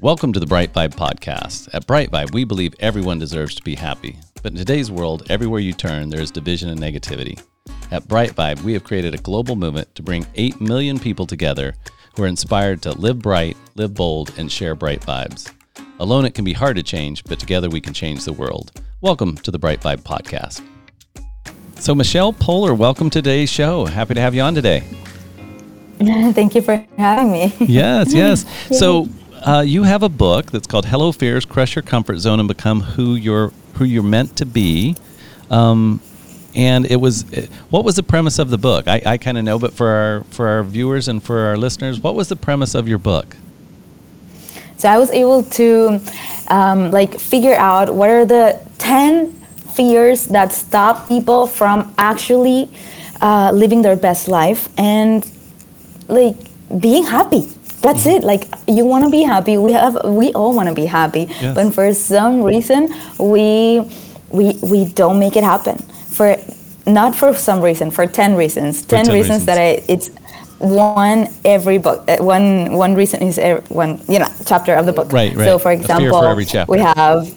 [0.00, 1.68] Welcome to the Bright Vibe podcast.
[1.74, 4.16] At Bright Vibe, we believe everyone deserves to be happy.
[4.44, 7.42] But in today's world, everywhere you turn, there is division and negativity.
[7.90, 11.74] At Bright Vibe, we have created a global movement to bring 8 million people together
[12.14, 15.52] who are inspired to live bright, live bold, and share bright vibes.
[15.98, 18.70] Alone, it can be hard to change, but together we can change the world.
[19.00, 20.64] Welcome to the Bright Vibe podcast.
[21.74, 23.84] So, Michelle Poler, welcome to today's show.
[23.86, 24.84] Happy to have you on today.
[25.98, 27.52] Thank you for having me.
[27.58, 28.44] Yes, yes.
[28.78, 29.08] So,
[29.46, 32.80] uh, you have a book that's called "Hello Fears: Crush Your Comfort Zone and Become
[32.80, 34.96] Who You're Who You're Meant to Be."
[35.50, 36.00] Um,
[36.54, 37.24] and it was
[37.70, 38.88] what was the premise of the book?
[38.88, 42.00] I, I kind of know, but for our for our viewers and for our listeners,
[42.00, 43.36] what was the premise of your book?
[44.76, 46.00] So I was able to
[46.48, 49.32] um, like figure out what are the ten
[49.74, 52.70] fears that stop people from actually
[53.20, 55.30] uh, living their best life and
[56.08, 56.36] like
[56.80, 57.48] being happy
[57.80, 58.24] that's it.
[58.24, 59.56] Like you want to be happy.
[59.58, 61.26] We have we all want to be happy.
[61.28, 61.54] Yes.
[61.54, 63.82] but for some reason we
[64.30, 65.78] we we don't make it happen.
[66.10, 66.36] For
[66.86, 68.82] not for some reason for 10 reasons.
[68.82, 70.10] 10, 10 reasons, reasons, that I, it's
[70.58, 74.92] one every book uh, one one reason is every, one you know chapter of the
[74.92, 75.12] book.
[75.12, 75.44] Right right.
[75.44, 77.32] So for example for we have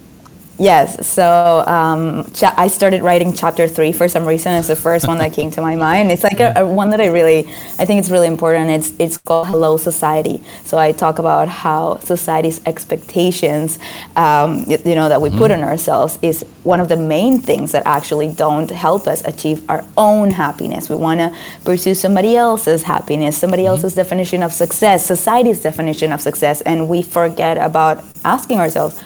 [0.62, 1.08] Yes.
[1.08, 4.54] So um, cha- I started writing chapter three for some reason.
[4.54, 6.12] It's the first one that came to my mind.
[6.12, 8.70] It's like a, a, one that I really, I think it's really important.
[8.70, 10.44] It's it's called Hello Society.
[10.64, 13.80] So I talk about how society's expectations,
[14.16, 15.40] um, you, you, know, that we mm-hmm.
[15.40, 19.68] put on ourselves is one of the main things that actually don't help us achieve
[19.68, 20.92] our own happiness.
[20.92, 23.82] We want to pursue somebody else's happiness, somebody mm-hmm.
[23.82, 29.02] else's definition of success, society's definition of success, and we forget about asking ourselves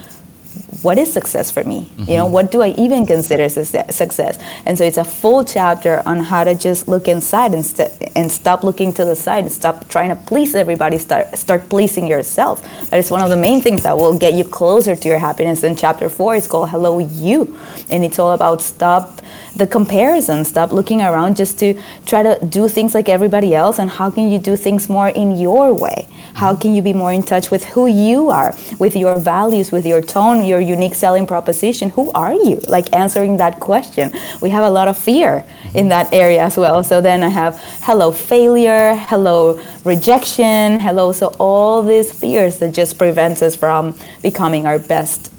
[0.81, 1.81] what is success for me?
[1.81, 2.11] Mm-hmm.
[2.11, 4.39] You know, what do I even consider success?
[4.65, 8.31] And so it's a full chapter on how to just look inside and, st- and
[8.31, 12.61] stop looking to the side and stop trying to please everybody, start, start pleasing yourself.
[12.89, 15.63] That is one of the main things that will get you closer to your happiness.
[15.63, 17.57] And chapter four is called Hello You.
[17.89, 19.21] And it's all about stop
[19.55, 23.79] the comparison, stop looking around just to try to do things like everybody else.
[23.79, 26.07] And how can you do things more in your way?
[26.33, 29.85] How can you be more in touch with who you are, with your values, with
[29.85, 31.89] your tone, your unique selling proposition?
[31.91, 32.61] Who are you?
[32.67, 34.11] Like answering that question.
[34.41, 36.83] We have a lot of fear in that area as well.
[36.83, 41.11] So then I have hello failure, hello rejection, hello.
[41.11, 45.31] So all these fears that just prevents us from becoming our best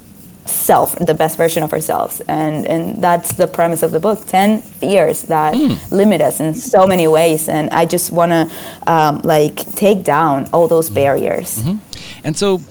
[0.49, 2.21] self, the best version of ourselves.
[2.27, 5.91] And, and that's the premise of the book 10 fears that mm.
[5.91, 7.49] limit us in so many ways.
[7.49, 8.51] And I just want to
[8.87, 11.59] um, like take down all those barriers.
[11.59, 12.25] Mm-hmm.
[12.25, 12.61] And so,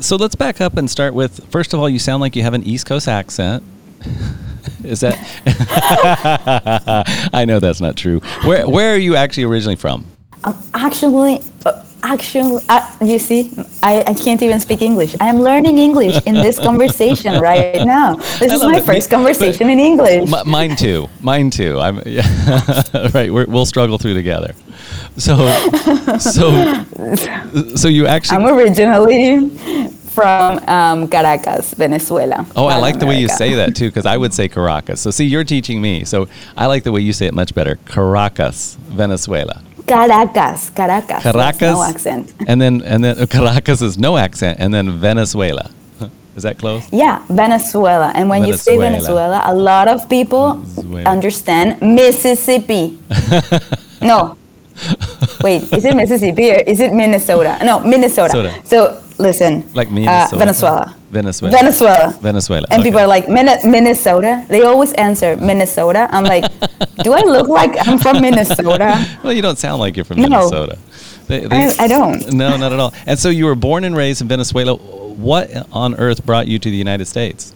[0.00, 2.54] so let's back up and start with first of all, you sound like you have
[2.54, 3.62] an East Coast accent.
[4.84, 5.16] Is that?
[7.32, 8.20] I know that's not true.
[8.44, 10.06] Where Where are you actually originally from?
[10.44, 11.40] Um, actually,
[12.12, 13.52] actually, uh, you see,
[13.82, 15.16] I, I can't even speak English.
[15.20, 18.16] I am learning English in this conversation right now.
[18.38, 18.84] This is my it.
[18.84, 20.32] first conversation in English.
[20.32, 21.08] M- mine too.
[21.20, 21.78] Mine too.
[21.78, 22.26] I'm yeah.
[23.14, 23.32] right.
[23.32, 24.54] we will struggle through together.
[25.16, 25.34] So,
[26.18, 26.84] so,
[27.76, 28.36] so you actually.
[28.36, 29.50] I'm originally
[30.16, 32.46] from um, Caracas, Venezuela.
[32.56, 32.98] Oh, I like America.
[33.00, 35.00] the way you say that too, because I would say Caracas.
[35.00, 36.04] So, see, you're teaching me.
[36.04, 37.76] So, I like the way you say it much better.
[37.84, 39.62] Caracas, Venezuela.
[39.86, 41.22] Caracas, Caracas.
[41.22, 41.60] Caracas.
[41.60, 42.34] No accent.
[42.48, 45.70] And then and then uh, Caracas is no accent, and then Venezuela.
[46.36, 46.84] Is that close?
[46.92, 48.12] Yeah, Venezuela.
[48.14, 48.52] And when Venezuela.
[48.52, 51.10] you say Venezuela, a lot of people Venezuela.
[51.10, 52.98] understand Mississippi.
[54.02, 54.36] no.
[55.42, 57.56] Wait, is it Mississippi or is it Minnesota?
[57.64, 58.36] No, Minnesota.
[58.36, 58.66] Minnesota.
[58.68, 60.36] So listen, like Minnesota.
[60.36, 60.96] Uh, Venezuela.
[61.10, 61.54] Venezuela.
[61.60, 62.18] Venezuela.
[62.20, 62.66] Venezuela.
[62.70, 62.90] And okay.
[62.90, 64.44] people are like Minnesota.
[64.48, 66.08] They always answer Minnesota.
[66.10, 66.44] I'm like,
[67.02, 69.18] do I look like I'm from Minnesota?
[69.22, 70.28] well, you don't sound like you're from no.
[70.28, 70.78] Minnesota.
[71.26, 72.32] They, they, I, I don't.
[72.32, 72.94] No, not at all.
[73.06, 74.76] And so you were born and raised in Venezuela.
[74.76, 77.55] What on earth brought you to the United States?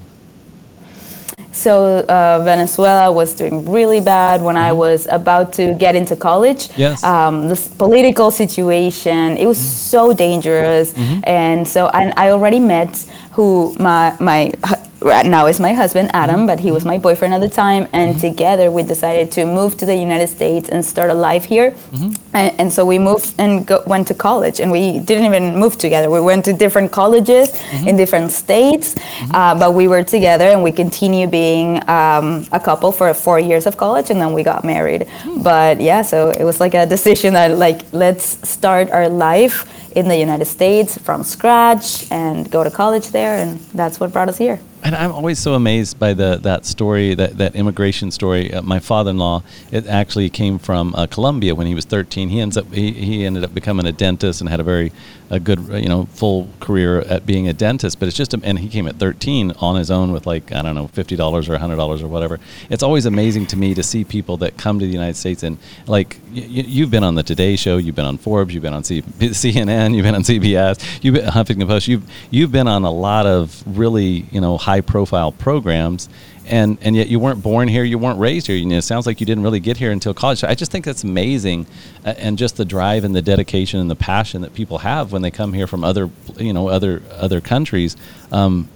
[1.61, 4.65] So uh, Venezuela was doing really bad when mm-hmm.
[4.65, 6.71] I was about to get into college.
[6.75, 7.05] Yes.
[7.05, 9.93] Um, this political situation, it was mm-hmm.
[9.93, 11.21] so dangerous, mm-hmm.
[11.25, 14.53] and so I, I already met who my my
[15.01, 18.11] right now is my husband Adam, but he was my boyfriend at the time, and
[18.11, 18.21] mm-hmm.
[18.21, 21.71] together we decided to move to the United States and start a life here.
[21.71, 22.37] Mm-hmm.
[22.37, 25.79] And, and, so we moved and go, went to college, and we didn't even move
[25.79, 26.11] together.
[26.11, 27.89] We went to different colleges mm-hmm.
[27.89, 29.35] in different states, mm-hmm.
[29.35, 33.67] uh, but we were together, and we continue being um, a couple for four years
[33.67, 35.09] of college, and then we got married.
[35.09, 35.43] Hmm.
[35.43, 39.67] But yeah, so it was like a decision that like let's start our life
[39.97, 44.29] in the United States from scratch and go to college there, and that's what brought
[44.29, 44.61] us here.
[44.83, 48.53] And I'm always so amazed by the that story, that, that immigration story.
[48.53, 52.29] Uh, my father-in-law, it actually came from uh, Colombia when he was 13.
[52.29, 54.93] He ends up he, he ended up becoming a dentist and had a very
[55.31, 57.99] a good you know full career at being a dentist.
[57.99, 60.63] But it's just a, and he came at 13 on his own with like I
[60.63, 62.41] don't know fifty dollars or hundred dollars or whatever.
[62.69, 65.59] It's always amazing to me to see people that come to the United States and
[65.87, 68.85] like y- you've been on the Today Show, you've been on Forbes, you've been on
[68.85, 72.91] C- CNN, you've been on CBS, you've been Huffington Post, you've you've been on a
[72.91, 76.09] lot of really you know high profile programs
[76.51, 78.57] and and yet you weren't born here you weren't raised here.
[78.57, 80.41] You know, it sounds like you didn't really get here until college.
[80.41, 81.67] So i just think that's amazing
[82.05, 85.23] uh, and just the drive and the dedication and the passion that people have when
[85.23, 87.97] they come here from other you know other other countries.
[88.33, 88.69] Um,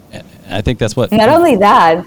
[0.49, 2.05] i think that's what not only that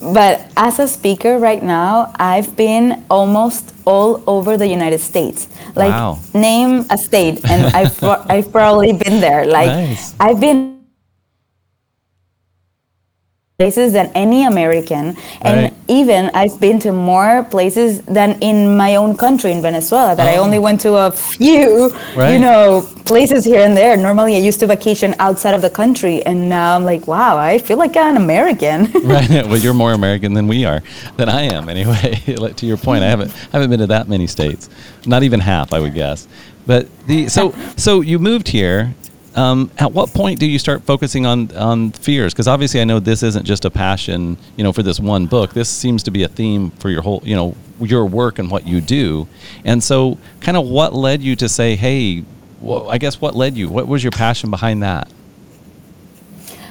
[0.00, 5.48] but as a speaker right now i've been almost all over the united states.
[5.76, 6.18] Like Wow.
[6.32, 9.44] name a state and i've, I've probably been there.
[9.44, 10.14] Like Nice.
[10.20, 10.73] i've been
[13.58, 15.72] places than any American, and Right.
[15.86, 20.16] even I've been to more places than in my own country in Venezuela.
[20.16, 20.42] That I Oh.
[20.42, 22.32] only went to a few, Right.
[22.32, 23.96] you know, places here and there.
[23.96, 27.58] Normally, I used to vacation outside of the country, and now I'm like, wow, I
[27.58, 28.90] feel like an American.
[29.04, 30.82] right well you're more american than we are
[31.16, 32.10] than i am anyway
[32.56, 34.68] to your point i haven't haven't been to that many states
[35.06, 36.26] not even half i would guess
[36.66, 38.94] but the so so you moved here
[39.34, 43.00] um, at what point do you start focusing on on fears because obviously i know
[43.00, 46.22] this isn't just a passion you know for this one book this seems to be
[46.22, 49.26] a theme for your whole you know your work and what you do
[49.64, 52.24] and so kind of what led you to say hey
[52.60, 55.08] well, i guess what led you what was your passion behind that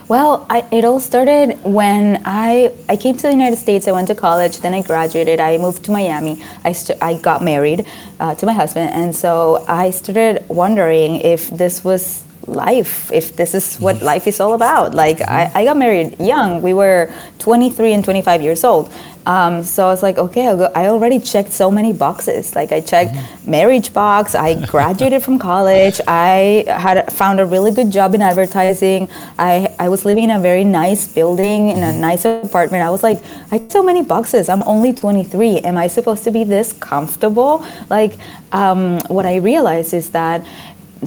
[0.10, 3.88] Well, I, it all started when I I came to the United States.
[3.88, 5.40] I went to college, then I graduated.
[5.40, 6.44] I moved to Miami.
[6.70, 7.88] I st- I got married
[8.20, 13.54] uh, to my husband, and so I started wondering if this was life, if this
[13.54, 14.94] is what life is all about.
[14.94, 16.62] Like I, I got married young.
[16.62, 18.92] We were 23 and 25 years old.
[19.26, 20.72] Um, so I was like, okay, I'll go.
[20.76, 22.56] I already checked so many boxes.
[22.56, 23.16] Like I checked
[23.48, 24.36] marriage box.
[24.36, 26.02] I graduated from college.
[26.08, 29.08] I had found a really good job in advertising.
[29.40, 32.84] I I was living in a very nice building in a nice apartment.
[32.84, 34.50] I was like, I checked so many boxes.
[34.50, 35.60] I'm only 23.
[35.60, 37.66] Am I supposed to be this comfortable?
[37.90, 38.18] Like,
[38.52, 40.46] um, what I realized is that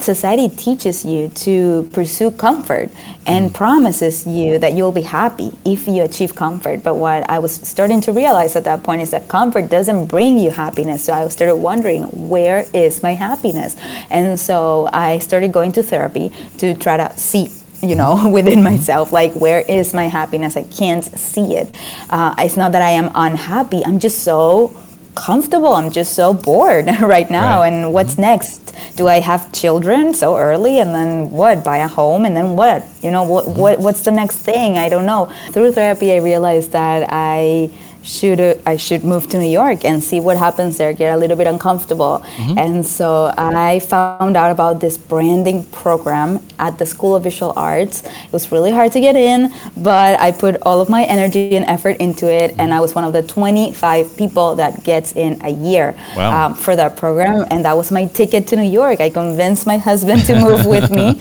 [0.01, 2.91] society teaches you to pursue comfort
[3.27, 6.83] and promises you that you'll be happy if you achieve comfort.
[6.83, 10.39] But what I was starting to realize at that point is that comfort doesn't bring
[10.39, 11.05] you happiness.
[11.05, 13.77] So I started wondering, where is my happiness?
[14.11, 17.51] And so I started going to therapy to try to see
[17.83, 21.75] you know within myself like where is my happiness i can't see it
[22.09, 24.75] uh, it's not that i am unhappy i'm just so
[25.17, 25.73] comfortable.
[25.75, 27.61] I'm just so bored right now.
[27.61, 27.73] Right.
[27.73, 28.23] and what's mm-hmm.
[28.23, 28.63] next?
[28.95, 31.65] Do i have children so early and then what?
[31.65, 32.87] Buy a home and then what?
[33.03, 33.61] You know what, mm-hmm.
[33.61, 34.79] what what's the next thing?
[34.79, 35.33] I don't know.
[35.51, 37.71] Through therapy i realized that i
[38.07, 41.17] should uh, I should move to New York and see what happens there, get a
[41.19, 42.25] little bit uncomfortable.
[42.57, 48.03] And so I found out about this branding program at the School of Visual Arts.
[48.05, 51.65] It was really hard to get in, but I put all of my energy and
[51.67, 55.51] effort into it, and I was one of the 25 people that gets in a
[55.51, 56.47] year Wow.
[56.47, 59.01] um, for that program, and that was my ticket to New York.
[59.01, 61.13] I convinced my husband to move with me.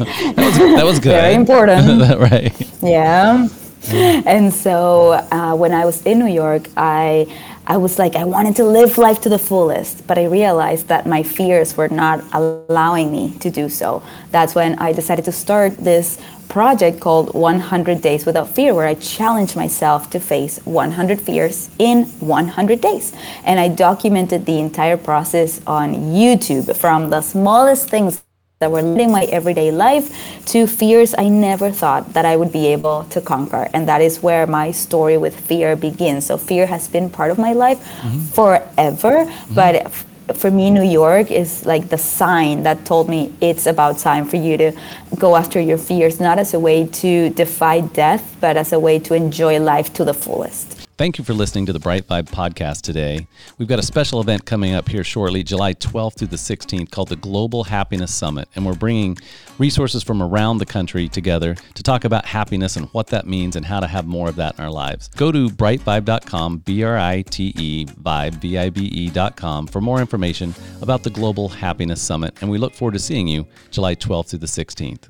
[0.77, 1.85] that was good Very important.
[2.31, 3.47] right Yeah.
[4.25, 7.27] And so uh, when I was in New York, I
[7.67, 11.07] I was like I wanted to live life to the fullest, but I realized that
[11.07, 14.03] my fears were not allowing me to do so.
[14.31, 18.93] That's when I decided to start this project called 100 Days Without Fear, where I
[18.95, 23.13] challenged myself to face 100 fears in 100 days.
[23.43, 28.21] And I documented the entire process on YouTube from the smallest things
[28.65, 30.05] that were living my everyday life
[30.47, 33.69] to fears I never thought that I would be able to conquer.
[33.75, 36.25] And that is where my story with fear begins.
[36.25, 38.21] So fear has been part of my life mm-hmm.
[38.37, 39.53] forever, mm-hmm.
[39.53, 43.99] but f- for me, New York is like the sign that told me it's about
[43.99, 44.71] time for you to
[45.19, 48.97] go after your fears, not as a way to defy death, but as a way
[48.97, 50.74] to enjoy life to the fullest.
[50.97, 53.27] Thank you for listening to the Bright Vibe podcast today.
[53.57, 57.09] We've got a special event coming up here shortly, July 12th through the 16th, called
[57.09, 58.47] the Global Happiness Summit.
[58.55, 59.17] And we're bringing
[59.57, 63.65] resources from around the country together to talk about happiness and what that means and
[63.65, 65.09] how to have more of that in our lives.
[65.09, 69.99] Go to britevibe.com, B R I T E, vibe, V I B E.com, for more
[69.99, 72.37] information about the Global Happiness Summit.
[72.39, 75.09] And we look forward to seeing you July 12th through the 16th.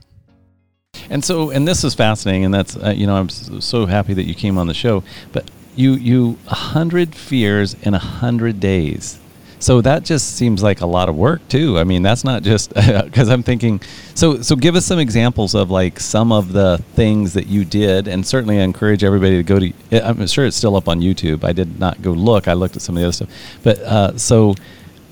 [1.12, 4.24] And so, and this is fascinating, and that's uh, you know I'm so happy that
[4.24, 5.04] you came on the show.
[5.32, 9.20] But you you a hundred fears in a hundred days.
[9.60, 11.79] So that just seems like a lot of work too.
[11.79, 13.82] I mean, that's not just because I'm thinking.
[14.13, 18.08] So so give us some examples of like some of the things that you did,
[18.08, 19.74] and certainly I encourage everybody to go to.
[20.08, 21.44] I'm sure it's still up on YouTube.
[21.44, 22.48] I did not go look.
[22.48, 23.29] I looked at some of the other stuff,
[23.63, 24.55] but uh, so.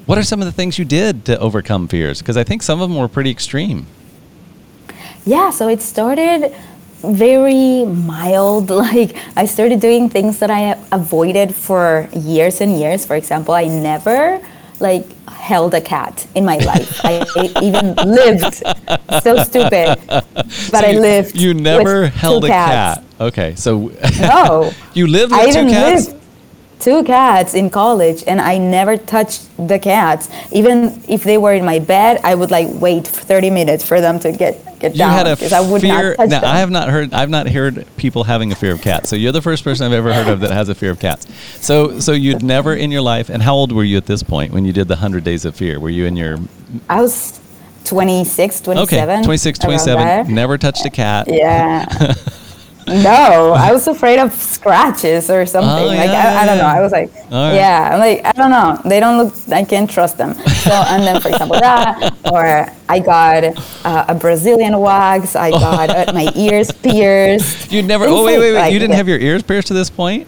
[0.05, 2.20] What are some of the things you did to overcome fears?
[2.20, 3.86] Because I think some of them were pretty extreme.
[5.25, 6.53] Yeah, so it started
[7.03, 8.72] very mild.
[8.83, 13.05] Like I started doing things that I avoided for years and years.
[13.05, 14.41] For example, I never
[14.79, 17.00] like held a cat in my life.
[17.03, 17.24] I
[17.62, 18.55] even lived
[19.24, 21.36] so stupid, but so I lived.
[21.36, 23.03] You never held a cat.
[23.19, 26.10] Okay, so no, you lived with I two cats.
[26.10, 26.23] Lived
[26.84, 30.30] two cats in college and I never touched the cats.
[30.52, 34.20] Even if they were in my bed, I would like wait 30 minutes for them
[34.20, 36.10] to get get You down had a because I would fear.
[36.12, 36.50] not touch now, them.
[36.56, 37.13] I have not heard.
[37.13, 39.10] I've not heard people having a fear of cats.
[39.10, 41.25] So you're the first person I've ever heard of that has a fear of cats.
[41.62, 43.30] So so you'd never in your life.
[43.30, 45.56] And how old were you at this point when you did the hundred days of
[45.56, 45.80] fear?
[45.80, 46.38] Were you in your
[46.90, 47.40] I was
[47.86, 49.10] 26, 27.
[49.16, 50.34] okay 26, 27?
[50.34, 51.28] Never touched a cat.
[51.30, 51.86] Yeah.
[52.88, 55.84] no, I was afraid of scratches or something.
[55.84, 56.66] Oh, like yeah, I, I don't know.
[56.66, 57.54] I was like, right.
[57.56, 58.80] yeah, I'm like I don't know.
[58.90, 59.34] They don't look.
[59.52, 60.34] I can't trust them.
[60.34, 63.44] So and then for example that, or I got
[63.86, 65.36] uh, a Brazilian wax.
[65.36, 67.72] I got uh, my ears pierced.
[67.72, 68.06] You'd never.
[68.06, 68.60] Oh wait wait wait.
[68.60, 70.28] like you didn't have your ears pierced to this point.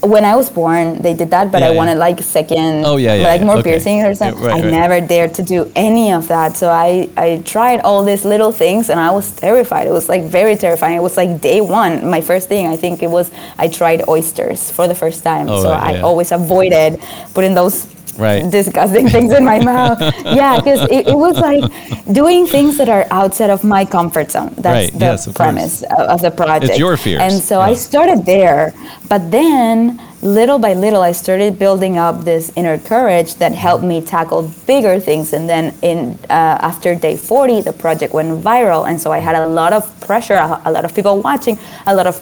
[0.00, 1.76] When I was born, they did that, but Yeah, I yeah.
[1.76, 3.70] wanted like second, Oh, yeah, like more Okay.
[3.72, 4.42] piercings or something.
[4.44, 4.70] right, I right.
[4.70, 6.56] never dared to do any of that.
[6.56, 9.86] So I, I tried all these little things and I was terrified.
[9.88, 10.96] It was like very terrifying.
[10.96, 12.08] It was like day one.
[12.08, 15.48] My first thing, I think it was I tried oysters for the first time.
[15.48, 17.00] Oh, so right, I always avoided
[17.34, 17.86] putting those
[18.18, 18.50] Right.
[18.50, 19.98] disgusting things in my mouth.
[20.24, 21.64] Yeah, because it, it was like
[22.12, 24.52] doing things that are outside of my comfort zone.
[24.56, 26.70] That's Right, the yes, of premise of of the project.
[26.70, 28.74] It's your fears, And so I started there,
[29.08, 34.00] but then little by little I started building up this inner courage that helped me
[34.02, 35.32] tackle bigger things.
[35.32, 39.36] And then in uh, after day 40, the project went viral, and so I had
[39.36, 41.56] a lot of pressure, a, a lot of people watching,
[41.86, 42.16] a lot of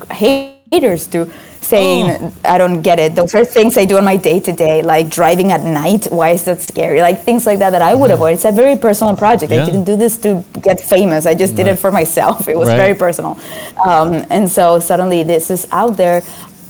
[0.71, 1.31] haters too.
[1.61, 2.33] Saying, Oh.
[2.45, 3.15] I don't get it.
[3.17, 6.07] Those are things I do on my day to day, like driving at night.
[6.11, 7.01] Why is that scary?
[7.01, 8.35] Like things like that that I would avoid.
[8.35, 9.51] It's a very personal project.
[9.53, 9.63] Yeah.
[9.63, 11.27] I didn't do this to get famous.
[11.27, 11.73] I just did Right.
[11.75, 12.47] it for myself.
[12.49, 12.77] It was Right.
[12.77, 13.37] very personal.
[13.85, 16.23] Um, and so suddenly this is out there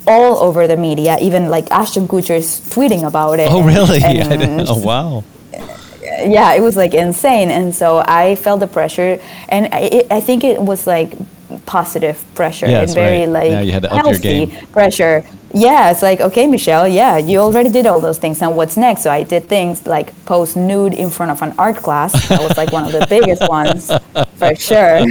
[0.07, 1.19] all over the media.
[1.21, 3.51] Even like Ashton Kutcher is tweeting about it.
[3.51, 4.03] Oh and- really?
[4.03, 5.25] And- oh wow.
[6.25, 7.51] yeah, it was like insane.
[7.51, 9.19] And so I felt the pressure,
[9.51, 11.13] and I, it, I think it was like
[11.67, 13.51] positive pressure and very right.
[13.53, 15.25] like you had to healthy pressure.
[15.55, 16.87] Yeah, it's like okay, Michelle.
[16.89, 18.41] Yeah, you already did all those things.
[18.41, 19.03] Now what's next?
[19.03, 22.13] So I did things like post nude in front of an art class.
[22.29, 23.91] That was like one of the biggest ones
[24.37, 25.01] for sure.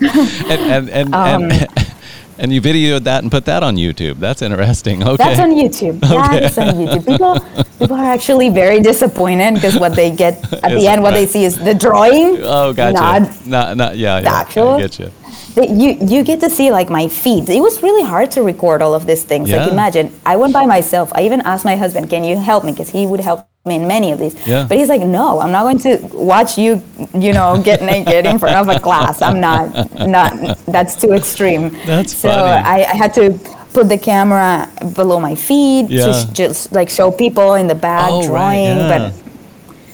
[0.00, 1.68] And and and, Um, and,
[2.38, 4.18] and you videoed that and put that on YouTube.
[4.18, 5.02] That's interesting.
[5.02, 5.16] Okay.
[5.16, 6.00] That's on YouTube.
[6.00, 7.04] That is on YouTube.
[7.06, 7.38] People,
[7.78, 11.44] people are actually very disappointed because what they get at the end, what they see
[11.44, 12.38] is the drawing.
[12.42, 12.94] oh, gotcha.
[12.94, 14.40] Not not, not yeah, yeah.
[14.40, 14.70] actual.
[14.70, 15.10] I get you.
[15.56, 17.48] You you get to see like my feet.
[17.48, 19.50] It was really hard to record all of these things.
[19.50, 21.10] Like imagine, I went by myself.
[21.14, 23.86] I even asked my husband, "Can you help me?" Because he would help me in
[23.88, 24.34] many of these.
[24.46, 24.66] Yeah.
[24.68, 26.82] But he's like, "No, I'm not going to watch you,
[27.14, 29.20] you know, get naked in front of a class.
[29.22, 29.64] I'm not,
[30.06, 30.32] not.
[30.66, 32.30] That's too extreme." That's so.
[32.30, 33.38] I, I had to
[33.72, 36.06] put the camera below my feet Yeah.
[36.06, 38.88] to sh- just like show people in the back Oh, right, drawing, yeah.
[39.10, 39.27] but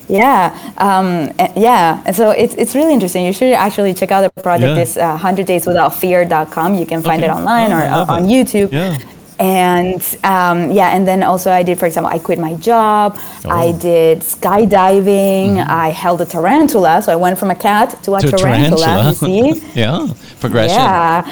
[0.09, 2.03] yeah, um, yeah.
[2.07, 3.25] And so it's, it's really interesting.
[3.25, 4.77] You should actually check out the project.
[4.77, 4.83] Yeah.
[4.83, 6.75] It's uh, 100dayswithoutfear.com.
[6.75, 7.31] You can find Okay.
[7.33, 8.25] it online Oh, or uh, on.
[8.25, 8.73] YouTube.
[8.73, 8.99] Yeah.
[9.41, 13.19] And um, yeah, and then also I did, for example, I quit my job.
[13.45, 13.79] I Oh.
[13.79, 15.59] did skydiving.
[15.67, 17.03] I held a tarantula.
[17.03, 18.87] So I went from a cat to a To tarantula.
[18.87, 19.49] tarantula.
[19.49, 19.67] You see?
[19.75, 20.07] Yeah.
[20.41, 20.79] Progression.
[20.79, 21.27] Yeah.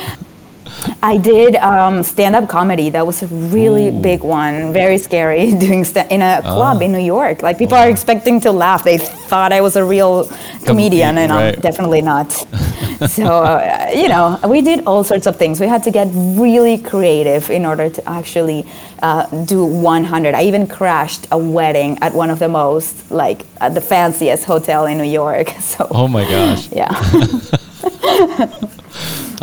[1.03, 2.91] I did um, stand-up comedy.
[2.91, 4.73] That was a really big one.
[4.73, 6.85] Very scary doing sta- in a club Ah.
[6.85, 7.43] in New York.
[7.43, 8.83] Like people are expecting to laugh.
[8.85, 10.29] They thought I was a real
[10.65, 11.55] comedian, and right.
[11.55, 12.33] I'm definitely not.
[13.09, 15.61] so uh, you know, we did all sorts of things.
[15.61, 18.65] We had to get really creative in order to actually
[19.03, 20.35] uh, do 100.
[20.35, 24.87] I even crashed a wedding at one of the most like at the fanciest hotel
[24.87, 25.49] in New York.
[25.61, 26.69] So Oh my gosh.
[26.73, 26.89] yeah.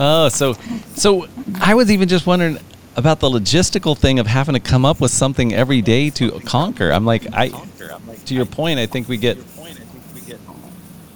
[0.02, 0.54] Oh, so
[0.96, 1.28] so
[1.60, 2.58] I was even just wondering
[2.96, 6.90] about the logistical thing of having to come up with something every day to conquer.
[6.90, 9.38] I'm like I to your point, I think we get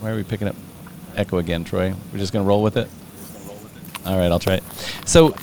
[0.02, 0.56] Why are we picking up
[1.16, 1.94] echo again, Troy?
[2.12, 2.90] We're just to roll with it.
[4.06, 4.64] All right, I'll try it.
[5.06, 5.34] So,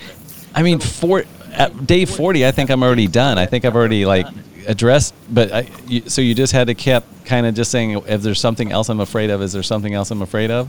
[0.55, 3.39] I mean, for at day 40, I think I'm already done.
[3.39, 4.27] I think I've already like
[4.67, 8.21] addressed, but I, you, so you just had to keep kind of just saying, if
[8.21, 10.69] there's something else I'm afraid of, is there something else I'm afraid of?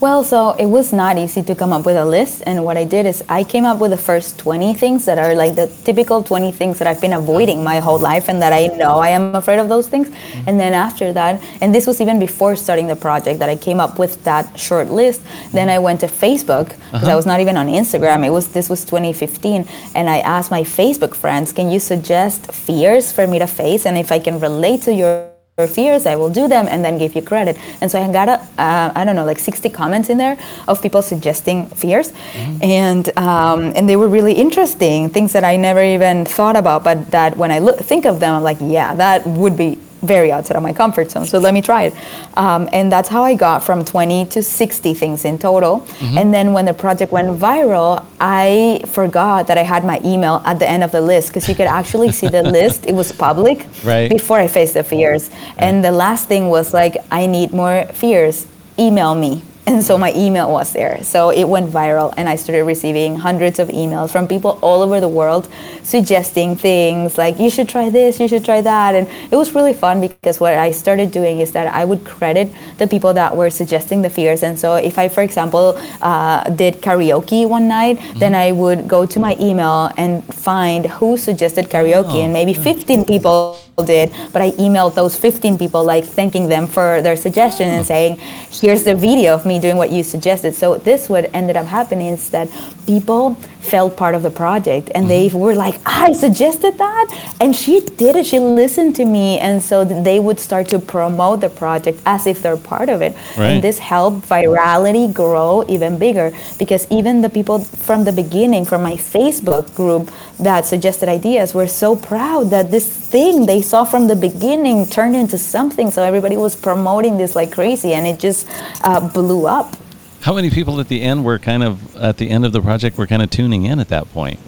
[0.00, 2.44] Well, so it was not easy to come up with a list.
[2.46, 5.34] And what I did is I came up with the first 20 things that are
[5.34, 8.68] like the typical 20 things that I've been avoiding my whole life and that I
[8.76, 10.08] know I am afraid of those things.
[10.08, 10.48] Mm-hmm.
[10.48, 13.80] And then after that, and this was even before starting the project that I came
[13.80, 15.20] up with that short list.
[15.50, 17.10] Then I went to Facebook because uh-huh.
[17.10, 18.24] I was not even on Instagram.
[18.24, 23.10] It was this was 2015 and I asked my Facebook friends, "Can you suggest fears
[23.10, 26.46] for me to face and if I can relate to your fears, I will do
[26.46, 27.56] them and then give you credit.
[27.80, 30.38] And so I got, a, uh, I don't know, like 60 comments in there
[30.68, 32.12] of people suggesting fears.
[32.12, 32.62] Mm-hmm.
[32.62, 37.10] And, um, and they were really interesting, things that I never even thought about, but
[37.10, 40.56] that when I look, think of them, I'm like, yeah, that would be very outside
[40.56, 41.26] of my comfort zone.
[41.26, 41.94] So let me try it.
[42.36, 45.80] Um, and that's how I got from 20 to 60 things in total.
[45.80, 46.18] Mm-hmm.
[46.18, 50.58] And then when the project went viral, I forgot that I had my email at
[50.58, 52.86] the end of the list because you could actually see the list.
[52.86, 54.08] It was public right.
[54.08, 55.30] before I faced the fears.
[55.30, 55.54] Right.
[55.58, 58.46] And the last thing was like, I need more fears.
[58.78, 59.42] Email me.
[59.68, 61.04] And so my email was there.
[61.04, 64.98] So it went viral, and I started receiving hundreds of emails from people all over
[64.98, 65.46] the world
[65.82, 68.94] suggesting things like, you should try this, you should try that.
[68.94, 72.50] And it was really fun because what I started doing is that I would credit
[72.78, 74.42] the people that were suggesting the fears.
[74.42, 78.18] And so if I, for example, uh, did karaoke one night, mm-hmm.
[78.20, 82.54] then I would go to my email and find who suggested karaoke, oh, and maybe
[82.54, 87.68] 15 people did, but I emailed those 15 people, like thanking them for their suggestion
[87.68, 87.92] and oh.
[87.92, 88.16] saying,
[88.60, 90.54] here's the video of me doing what you suggested.
[90.54, 92.48] So this what ended up happening is that
[92.86, 93.36] people
[93.68, 95.08] felt part of the project and mm-hmm.
[95.08, 98.26] they were like, I suggested that and she did it.
[98.26, 99.38] She listened to me.
[99.38, 103.14] And so they would start to promote the project as if they're part of it.
[103.36, 103.46] Right.
[103.46, 108.82] And this helped virality grow even bigger because even the people from the beginning, from
[108.82, 114.06] my Facebook group that suggested ideas, were so proud that this thing they saw from
[114.06, 115.90] the beginning turned into something.
[115.90, 118.46] So everybody was promoting this like crazy and it just
[118.82, 119.76] uh, blew up.
[120.20, 122.98] How many people at the end were kind of at the end of the project
[122.98, 124.40] were kind of tuning in at that point?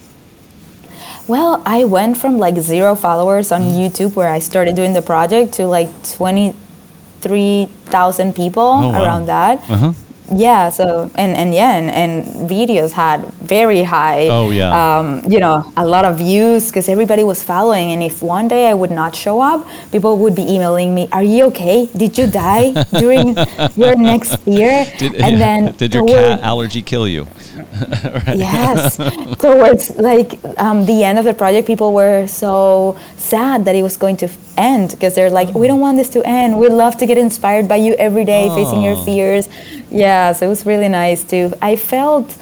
[1.27, 3.79] Well, I went from like zero followers on mm-hmm.
[3.79, 9.05] YouTube where I started doing the project to like 23,000 people oh, wow.
[9.05, 9.59] around that.
[9.71, 9.93] Uh-huh
[10.31, 14.71] yeah so and and yeah and, and videos had very high oh yeah.
[14.71, 18.69] um, you know a lot of views because everybody was following and if one day
[18.69, 21.87] i would not show up people would be emailing me are you okay?
[21.97, 23.37] Did you die during
[23.77, 24.87] your next year?
[24.99, 27.27] Did, and then did your cat allergy kill you
[28.27, 28.37] right.
[28.37, 28.97] yes
[29.39, 33.97] towards like um, the end of the project people were so sad that it was
[33.97, 37.07] going to end because they're like we don't want this to end we love to
[37.07, 38.55] get inspired by you every day oh.
[38.55, 39.49] facing your fears
[39.91, 42.37] yeah so it was really nice too i felt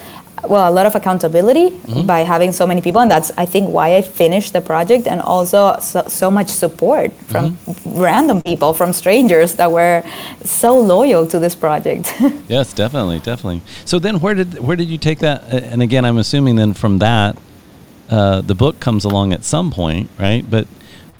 [0.44, 2.06] well a lot of accountability mm-hmm.
[2.06, 5.20] by having so many people and that's i think why i finished the project and
[5.20, 8.00] also so, so much support from mm-hmm.
[8.00, 10.02] random people from strangers that were
[10.44, 12.14] so loyal to this project.
[12.48, 13.62] Yes definitely definitely.
[13.84, 15.44] So then where did where did you take that?
[15.52, 17.36] And again i'm assuming then from that
[18.10, 20.48] uh, the book comes along at some point right?
[20.48, 20.66] But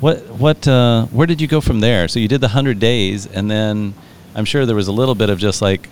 [0.01, 2.09] what what uh, where did you go from there?
[2.09, 3.95] So you did the 100 days and then
[4.35, 5.89] i'm sure there was a little bit of just like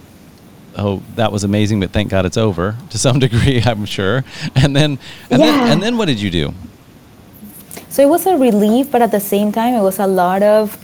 [0.76, 4.24] oh, that was amazing, but thank God it's over to some degree, I'm sure.
[4.54, 4.98] And then,
[5.30, 5.46] and yeah.
[5.46, 6.54] then, and then what did you do?
[7.88, 10.76] So it was a relief, but at the same time, it was a lot of.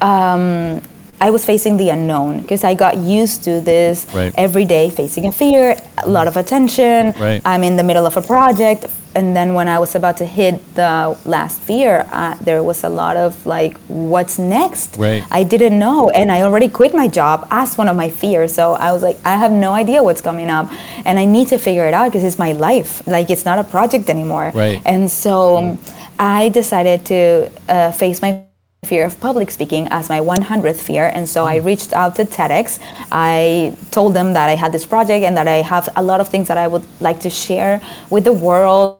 [0.00, 0.82] Um,
[1.20, 4.34] I was facing the unknown because I got used to this right.
[4.36, 7.12] every day, facing a fear, a lot of attention.
[7.12, 7.40] Right.
[7.44, 10.74] I'm in the middle of a project, and then when I was about to hit
[10.74, 14.96] the last fear, uh, there was a lot of like, what's next?
[14.96, 15.24] Right.
[15.30, 18.54] I didn't know, and I already quit my job as one of my fears.
[18.54, 20.70] So I was like, I have no idea what's coming up,
[21.04, 23.06] and I need to figure it out because it's my life.
[23.06, 24.52] Like it's not a project anymore.
[24.54, 24.80] Right.
[24.84, 25.94] And so mm.
[26.18, 28.44] I decided to uh, face my
[28.84, 31.64] fear of public speaking as my 100th fear and so i mm.
[31.64, 32.80] reached out to tedx
[33.12, 36.28] i told them that i had this project and that i have a lot of
[36.28, 38.98] things that i would like to share with the world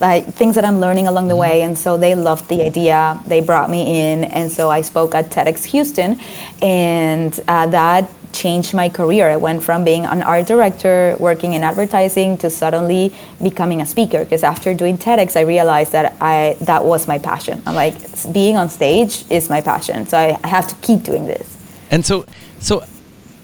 [0.00, 1.40] like things that I'm learning along the mm-hmm.
[1.40, 1.62] way.
[1.62, 3.20] And so they loved the idea.
[3.26, 4.24] They brought me in.
[4.24, 6.20] And so I spoke at TEDx Houston.
[6.62, 9.28] And uh, that changed my career.
[9.28, 14.22] I went from being an art director, working in advertising, to suddenly becoming a speaker.
[14.22, 17.60] Because after doing TEDx, I realized that I that was my passion.
[17.66, 17.96] I'm like,
[18.32, 20.06] being on stage is my passion.
[20.06, 21.56] So I, I have to keep doing this.
[21.90, 22.26] And so,
[22.60, 22.84] so,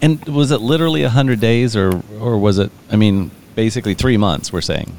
[0.01, 4.53] and was it literally 100 days or, or was it, I mean, basically three months,
[4.53, 4.95] we're saying?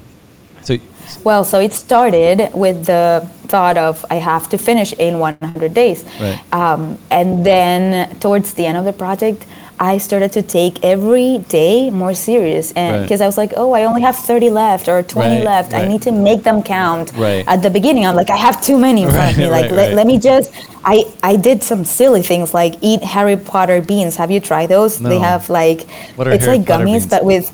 [1.23, 6.03] Well, so it started with the thought of I have to finish in 100 days.
[6.19, 6.41] Right.
[6.53, 9.45] Um, and then towards the end of the project,
[9.79, 13.25] I started to take every day more serious, and because right.
[13.25, 15.73] I was like, oh, I only have 30 left or 20 right, left.
[15.73, 15.83] Right.
[15.83, 17.11] I need to make them count.
[17.13, 17.45] Right.
[17.45, 19.45] At the beginning, I'm like, I have too many in front of me.
[19.55, 20.51] Like, let, let me just.
[20.83, 24.15] I I did some silly things like eat Harry Potter beans.
[24.17, 24.99] Have you tried those?
[24.99, 25.09] No.
[25.09, 27.51] They have like what it's Harry like gummies, but with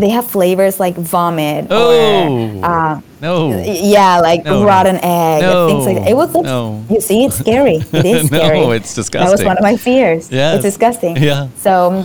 [0.00, 4.64] they have flavors like vomit oh, or uh, no yeah like no.
[4.64, 5.68] rotten egg no.
[5.68, 6.08] things like that.
[6.08, 6.84] it was like, no.
[6.90, 9.76] you see it's scary it is scary no it's disgusting that was one of my
[9.76, 12.04] fears yeah it's disgusting yeah so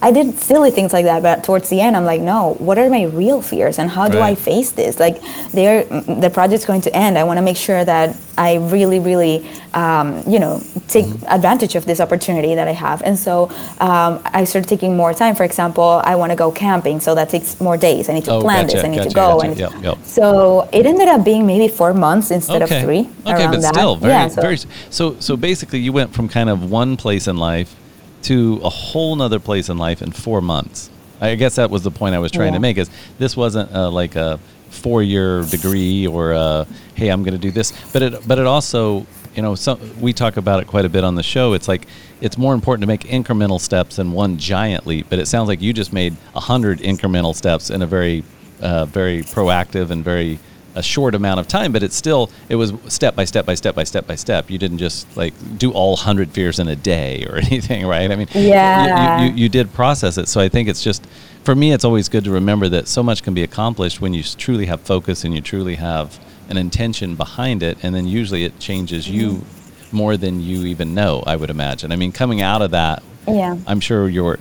[0.00, 2.88] I did silly things like that, but towards the end, I'm like, no, what are
[2.88, 4.30] my real fears and how do right.
[4.30, 5.00] I face this?
[5.00, 7.18] Like, they're, the project's going to end.
[7.18, 11.26] I want to make sure that I really, really, um, you know, take mm-hmm.
[11.26, 13.02] advantage of this opportunity that I have.
[13.02, 13.48] And so
[13.80, 15.34] um, I started taking more time.
[15.34, 18.08] For example, I want to go camping, so that takes more days.
[18.08, 18.84] I need to oh, plan gotcha, this.
[18.84, 19.40] I need gotcha, to go.
[19.40, 19.98] Gotcha, and yep, yep.
[20.04, 22.78] so it ended up being maybe four months instead okay.
[22.78, 23.00] of three.
[23.26, 23.74] Okay, but that.
[23.74, 24.42] still, very, yeah, so.
[24.42, 24.58] very.
[24.90, 27.74] So, so basically, you went from kind of one place in life
[28.22, 30.90] to a whole nother place in life in four months.
[31.20, 32.58] I guess that was the point I was trying yeah.
[32.58, 32.78] to make.
[32.78, 34.38] Is this wasn't uh, like a
[34.70, 39.06] four-year degree or a, hey, I'm going to do this, but it but it also
[39.34, 41.52] you know some, we talk about it quite a bit on the show.
[41.52, 41.86] It's like
[42.20, 45.06] it's more important to make incremental steps than one giant leap.
[45.08, 48.24] But it sounds like you just made a hundred incremental steps in a very
[48.60, 50.38] uh, very proactive and very
[50.78, 53.74] a short amount of time, but it's still it was step by step by step
[53.74, 54.48] by step by step.
[54.48, 58.10] You didn't just like do all hundred fears in a day or anything, right?
[58.10, 60.28] I mean, yeah, you, you, you did process it.
[60.28, 61.04] So I think it's just
[61.42, 64.22] for me, it's always good to remember that so much can be accomplished when you
[64.22, 68.58] truly have focus and you truly have an intention behind it, and then usually it
[68.58, 69.96] changes you mm-hmm.
[69.96, 71.24] more than you even know.
[71.26, 71.90] I would imagine.
[71.90, 74.38] I mean, coming out of that, yeah, I'm sure you're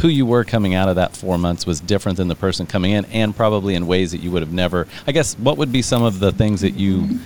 [0.00, 2.92] who you were coming out of that four months was different than the person coming
[2.92, 4.86] in, and probably in ways that you would have never.
[5.06, 7.20] I guess what would be some of the things that you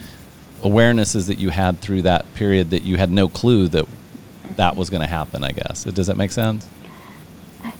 [0.63, 3.87] awarenesses that you had through that period that you had no clue that
[4.57, 5.45] that was going to happen?
[5.45, 6.69] I guess does that make sense?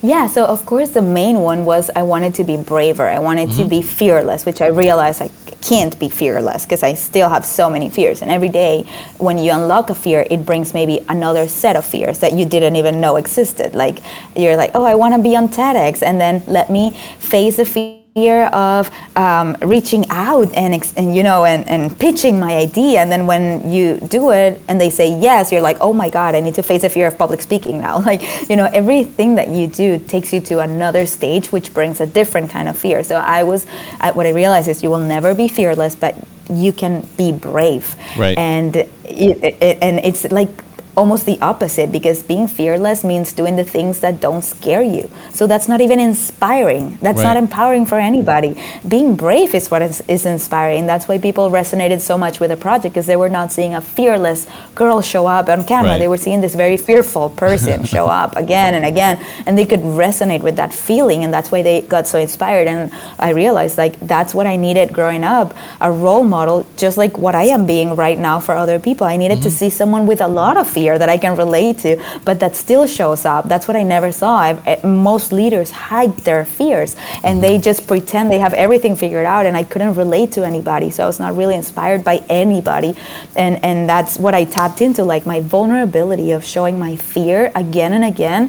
[0.01, 3.07] Yeah, so of course the main one was I wanted to be braver.
[3.07, 3.63] I wanted mm-hmm.
[3.63, 5.29] to be fearless, which I realized I
[5.61, 8.21] can't be fearless because I still have so many fears.
[8.21, 8.83] And every day
[9.17, 12.75] when you unlock a fear, it brings maybe another set of fears that you didn't
[12.75, 13.75] even know existed.
[13.75, 13.99] Like
[14.35, 17.65] you're like, oh, I want to be on TEDx, and then let me face the
[17.65, 23.01] fear fear of um, reaching out and, and you know and, and pitching my idea.
[23.01, 26.33] And then when you do it and they say yes you're like oh my god
[26.33, 27.99] i need to face the fear of public speaking now.
[28.05, 32.05] Like you know everything that you do takes you to another stage which brings a
[32.05, 33.03] different kind of fear.
[33.03, 33.65] So i was
[34.13, 36.15] what i realized is you will never be fearless but
[36.49, 37.95] you can be brave.
[38.17, 38.37] Right.
[38.37, 40.49] And it, it, and it's like
[40.95, 45.09] almost the opposite because being fearless means doing the things that don't scare you.
[45.31, 46.97] So that's not even inspiring.
[47.01, 47.23] That's right.
[47.23, 48.61] not empowering for anybody.
[48.87, 50.85] Being brave is what is, is inspiring.
[50.85, 53.81] That's why people resonated so much with the project because they were not seeing a
[53.81, 55.91] fearless girl show up on camera.
[55.91, 55.99] Right.
[55.99, 59.81] They were seeing this very fearful person show up again and again and they could
[59.81, 63.99] resonate with that feeling and that's why they got so inspired and I realized like
[63.99, 67.95] that's what I needed growing up, a role model just like what I am being
[67.95, 69.05] right now for other people.
[69.05, 69.43] I needed mm-hmm.
[69.43, 71.91] to see someone with a lot of fear fear that I can relate to,
[72.25, 73.49] but that still shows up.
[73.49, 74.37] That's what I never saw.
[74.37, 79.25] I've, eh, most leaders hide their fears and they just pretend they have everything figured
[79.25, 80.91] out, and I couldn't relate to anybody.
[80.91, 82.91] So I was not really inspired by anybody,
[83.35, 85.03] and and that's what I tapped into.
[85.03, 88.43] Like my vulnerability of showing my fear again and again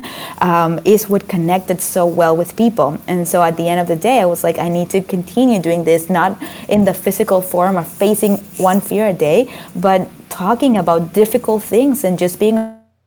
[0.51, 2.99] um, is what connected so well with people.
[3.07, 5.59] And so at the end of the day, I was like, I need to continue
[5.68, 6.31] doing this, not
[6.68, 8.37] in the physical form of facing
[8.68, 9.40] one fear a day,
[9.75, 10.01] but
[10.37, 12.59] talking about difficult things and just being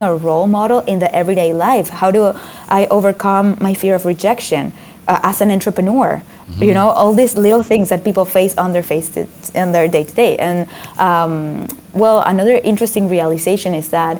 [0.02, 1.90] a role model in the everyday life.
[1.90, 2.34] How do
[2.70, 4.74] I overcome my fear of rejection
[5.08, 6.24] uh, as an entrepreneur?
[6.24, 6.64] Mm-hmm.
[6.64, 9.88] You know, all these little things that people face on their face to, in their
[9.88, 10.38] day to day.
[10.38, 14.20] And um, well, another interesting realization is that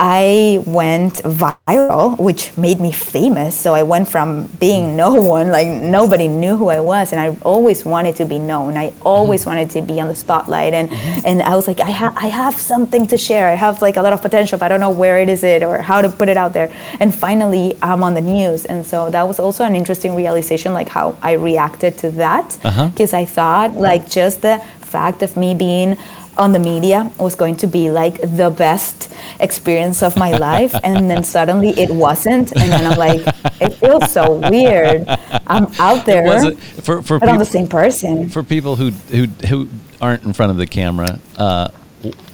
[0.00, 3.58] I went viral, which made me famous.
[3.58, 7.36] So I went from being no one, like nobody knew who I was, and I
[7.42, 8.76] always wanted to be known.
[8.76, 9.50] I always mm-hmm.
[9.50, 11.26] wanted to be on the spotlight, and mm-hmm.
[11.26, 13.48] and I was like, I have I have something to share.
[13.48, 15.62] I have like a lot of potential, but I don't know where it is it
[15.62, 16.72] or how to put it out there.
[17.00, 20.88] And finally, I'm on the news, and so that was also an interesting realization, like
[20.88, 23.22] how I reacted to that, because uh-huh.
[23.22, 25.98] I thought like just the fact of me being
[26.38, 31.10] on the media was going to be like the best experience of my life and
[31.10, 33.22] then suddenly it wasn't and then i'm like
[33.60, 35.06] it feels so weird.
[35.46, 38.28] I'm out there for, for but people, i'm the same person.
[38.28, 39.68] for people who who who
[40.00, 41.68] aren't in front of the camera uh,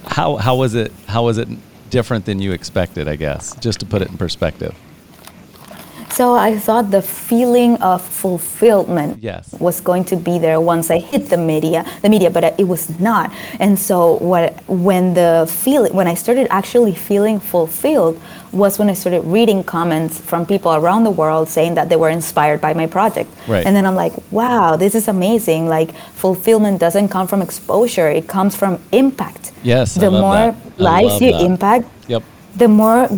[0.05, 1.47] how how was it how was it
[1.89, 4.75] different than you expected i guess just to put it in perspective
[6.11, 9.53] So I thought the feeling of fulfillment Yes.
[9.59, 12.99] was going to be there once I hit the media, the media, but it was
[12.99, 13.31] not.
[13.59, 18.19] And so what when the feeling when I started actually feeling fulfilled
[18.53, 22.09] was when I started reading comments from people around the world saying that they were
[22.09, 23.29] inspired by my project.
[23.47, 23.65] Right.
[23.65, 25.67] And then I'm like, wow, this is amazing.
[25.67, 29.51] Like fulfillment doesn't come from exposure, it comes from impact.
[29.63, 30.79] Yes, The more that.
[30.79, 31.41] Lives you that.
[31.41, 32.23] impact, Yep.
[32.55, 33.09] the more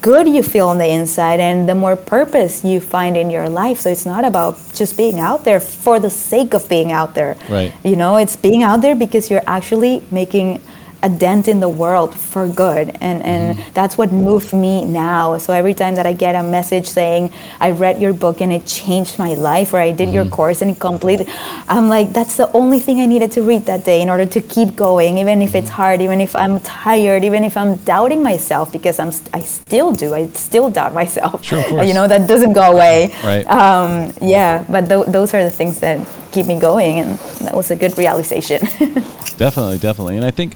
[0.00, 3.80] good you feel on the inside and the more purpose you find in your life.
[3.80, 7.36] So it's not about just being out there for the sake of being out there.
[7.48, 7.74] Right.
[7.84, 10.60] You know, it's being out there because you're actually making
[11.02, 13.72] a dent in the world for good and and Mm-hmm.
[13.72, 17.70] that's what moved me now so every time that i get a message saying i
[17.70, 20.34] read your book and it changed my life or i did your Mm-hmm.
[20.40, 21.26] course and it completed
[21.68, 24.40] i'm like that's the only thing i needed to read that day in order to
[24.42, 25.58] keep going even if Mm-hmm.
[25.64, 29.40] it's hard even if i'm tired even if i'm doubting myself because i'm st- i
[29.40, 33.44] still do i still doubt myself Sure, you know that doesn't go away Right.
[33.48, 35.96] um, yeah but th- those are the things that
[36.30, 38.60] keep me going and that was a good realization
[39.40, 40.16] Definitely, definitely.
[40.18, 40.52] And I think,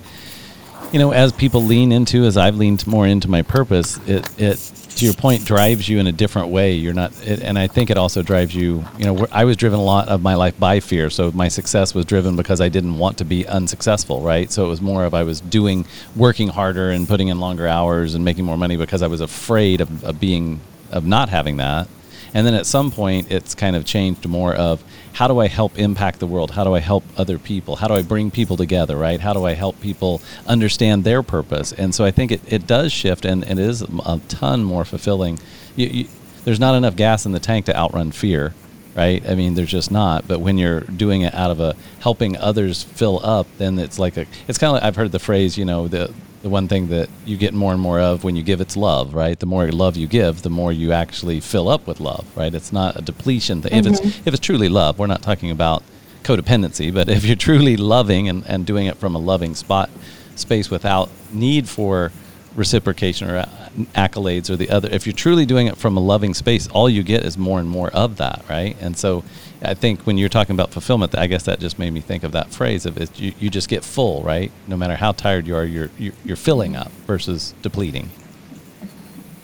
[0.94, 4.58] you know, as people lean into, as I've leaned more into my purpose, it, it
[4.94, 6.74] to your point, drives you in a different way.
[6.74, 9.80] You're not, it, and I think it also drives you, you know, I was driven
[9.80, 11.10] a lot of my life by fear.
[11.10, 14.52] So my success was driven because I didn't want to be unsuccessful, right?
[14.52, 18.14] So it was more of I was doing, working harder and putting in longer hours
[18.14, 20.60] and making more money because I was afraid of, of being,
[20.92, 21.88] of not having that.
[22.34, 25.78] And then at some point, it's kind of changed more of how do I help
[25.78, 26.50] impact the world?
[26.50, 27.76] How do I help other people?
[27.76, 29.20] How do I bring people together, right?
[29.20, 31.72] How do I help people understand their purpose?
[31.72, 34.84] And so I think it, it does shift and, and it is a ton more
[34.84, 35.38] fulfilling.
[35.76, 36.08] You, you,
[36.44, 38.52] there's not enough gas in the tank to outrun fear,
[38.96, 39.24] right?
[39.28, 40.26] I mean, there's just not.
[40.26, 44.16] But when you're doing it out of a helping others fill up, then it's like
[44.16, 46.12] a, it's kind of like I've heard the phrase, you know, the,
[46.44, 49.14] the one thing that you get more and more of when you give it's love
[49.14, 49.40] right?
[49.40, 52.54] The more love you give the more you actually fill up with love right?
[52.54, 53.72] It's not a depletion thing.
[53.72, 55.82] If it's if it's truly love we're not talking about
[56.22, 59.88] codependency but if you're truly loving and, and doing it from a loving spot
[60.36, 62.12] space without need for
[62.54, 63.48] reciprocation or uh,
[63.94, 67.02] accolades or the other if you're truly doing it from a loving space all you
[67.02, 68.76] get is more and more of that right?
[68.82, 69.24] And so
[69.64, 72.32] i think when you're talking about fulfillment i guess that just made me think of
[72.32, 75.54] that phrase of it you, you just get full right no matter how tired you
[75.56, 78.08] are you're you're, filling up versus depleting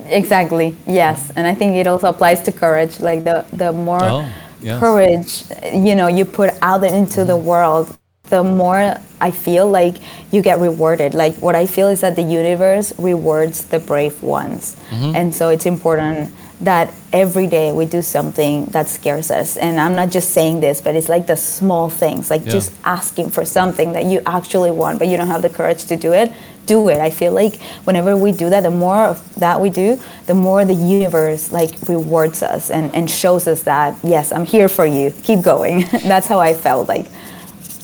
[0.07, 0.75] Exactly.
[0.87, 2.99] Yes, and I think it also applies to courage.
[3.01, 4.29] Like the the more Oh,
[4.61, 4.81] yes.
[4.81, 9.97] courage, you know, you put out into the world, the more I feel like
[10.33, 11.15] you get rewarded.
[11.15, 15.15] Like what I feel is that the universe rewards the brave ones, Mm-hmm.
[15.15, 19.57] and so it's important that every day we do something that scares us.
[19.57, 22.53] And I'm not just saying this, but it's like the small things, like Yeah.
[22.53, 25.97] just asking for something that you actually want, but you don't have the courage to
[25.97, 26.31] do it,
[26.67, 26.99] do it.
[26.99, 30.65] I feel like whenever we do that, the more of that we do, the more
[30.67, 35.11] the universe like rewards us and, and shows us that, yes, I'm here for you.
[35.23, 35.81] Keep going.
[36.05, 37.07] That's how I felt like.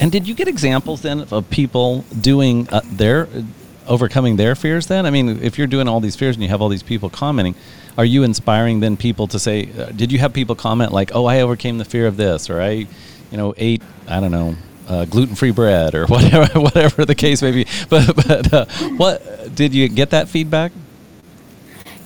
[0.00, 3.28] And did you get examples then of people doing uh, their
[3.88, 4.86] overcoming their fears?
[4.88, 7.08] Then, I mean, if you're doing all these fears and you have all these people
[7.08, 7.54] commenting,
[7.98, 9.68] are you inspiring then people to say?
[9.78, 12.60] Uh, did you have people comment like, "Oh, I overcame the fear of this," or
[12.60, 12.70] "I,
[13.30, 14.56] you know, ate I don't know."
[14.88, 17.66] Uh, gluten-free bread, or whatever, whatever the case may be.
[17.88, 20.70] But, but uh, what did you get that feedback?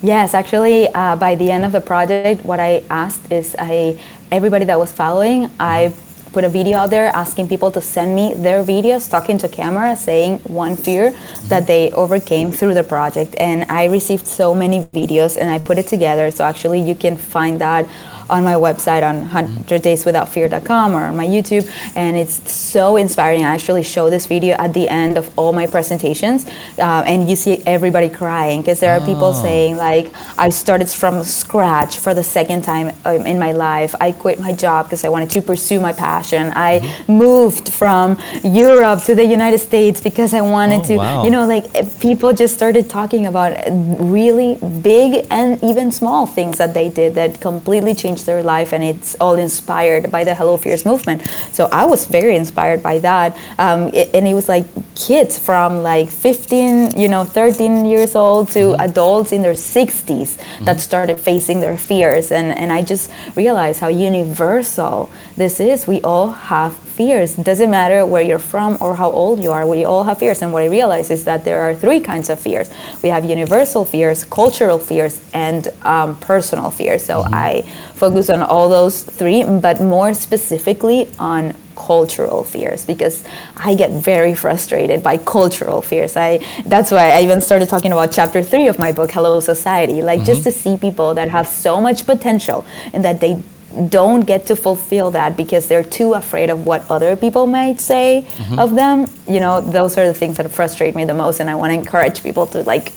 [0.03, 4.01] Yes, actually, uh, by the end of the project, what I asked is I
[4.33, 5.93] everybody that was following, I
[6.33, 9.97] put a video out there asking people to send me their videos talking to camera
[9.97, 11.15] saying one fear
[11.45, 13.35] that they overcame through the project.
[13.39, 16.31] And i received so many videos and i put it together.
[16.31, 17.89] So actually you can find that
[18.31, 21.71] on my website on 100dayswithoutfear.com or on my YouTube.
[21.97, 23.45] And it's so inspiring.
[23.45, 26.47] I actually show this video at the end of all my presentations.
[26.79, 31.23] Uh, and you see everybody crying because there are people saying, like, I started from
[31.25, 33.95] scratch for the second time um, in my life.
[34.01, 36.53] I quit my job because I wanted to pursue my passion.
[36.55, 36.73] I
[37.09, 41.25] moved from Europe to the United States because I wanted Oh, to, wow.
[41.25, 43.53] you know, like eh, people just started talking about
[43.99, 48.83] really big and even small things that they did that completely changed their life and
[48.83, 51.23] it's all inspired by the hello fears movement.
[51.53, 53.37] So i was very inspired by that.
[53.59, 58.51] Um, it, and it was like kids from like 15 you know 13 years old
[58.51, 62.33] to adults in their 60s that started facing their fears.
[62.33, 65.87] And, and i just realized how universal this is.
[65.87, 67.39] We all have fears.
[67.39, 70.43] It doesn't matter where you're from or how old you are we all have fears.
[70.43, 72.71] And what i realize is that there are three kinds of fears.
[73.03, 77.05] We have universal fears cultural fears and um, personal fears.
[77.05, 77.63] So i
[77.95, 83.25] focus on all those three but more specifically on cultural fears because
[83.57, 86.17] I get very frustrated by cultural fears.
[86.17, 90.03] I that's why I even started talking about chapter three of my book, Hello Society.
[90.03, 93.43] Like just to see people that have so much potential and that they
[93.89, 98.27] don't get to fulfill that because they're too afraid of what other people might say
[98.59, 99.07] of them.
[99.29, 101.75] You know those are the things that frustrate me the most and i want to
[101.75, 102.93] encourage people to like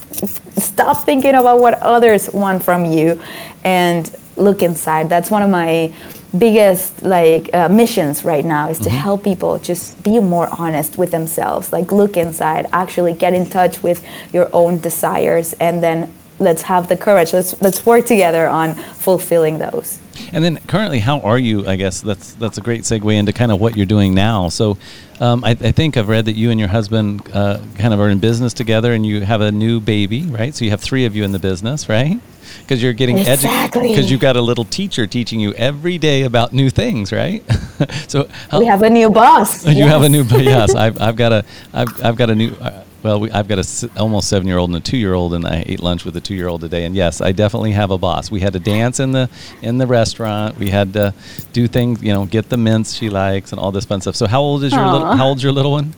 [0.57, 3.21] stop thinking about what others want from you
[3.63, 5.09] and look inside.
[5.09, 5.93] That's one of my
[6.37, 11.11] biggest like uh, missions right now is to help people just be more honest with
[11.11, 11.71] themselves.
[11.71, 16.11] Like look inside actually get in touch with your own desires and then
[16.43, 19.99] let's have the courage let's let's work together on fulfilling those
[20.33, 21.67] And then currently, how are you?
[21.67, 24.49] I guess that's that's a great segue into kind of what you're doing now.
[24.49, 24.77] So,
[25.19, 28.09] um, I, I think I've read that you and your husband uh, kind of are
[28.09, 30.53] in business together, and you have a new baby, right?
[30.55, 32.19] So you have three of you in the business, right?
[32.61, 33.45] Because you're getting educated.
[33.45, 33.89] Exactly.
[33.89, 37.43] Because you've got a little teacher teaching you every day about new things, right?
[38.07, 40.11] so how, we have a new boss you have a Yes.
[40.11, 43.47] new yes I've, I've got a I've, I've got a new uh, well we, I've
[43.47, 45.81] got a s- almost seven year old and a two year old and I ate
[45.81, 48.31] lunch with a two year old today and yes I definitely have a boss.
[48.31, 49.29] We had to dance in the
[49.61, 50.57] in the restaurant.
[50.57, 51.13] We had to
[51.51, 54.15] do things you know get the mints she likes and all this fun stuff.
[54.15, 55.93] So how old is your little how old's your little one?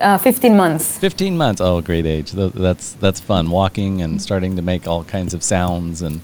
[0.00, 0.98] Uh, 15 months.
[0.98, 1.60] 15 months.
[1.60, 2.32] Oh great age.
[2.32, 3.50] That's that's fun.
[3.50, 6.20] Walking and starting to make all kinds of sounds and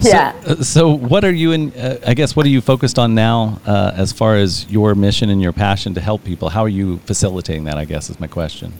[0.00, 0.32] so, Yeah.
[0.46, 1.72] uh, So, what are you in?
[1.72, 5.30] Uh, I guess what are you focused on now, uh, as far as your mission
[5.30, 6.48] and your passion to help people?
[6.50, 7.76] How are you facilitating that?
[7.78, 8.72] I guess is my question.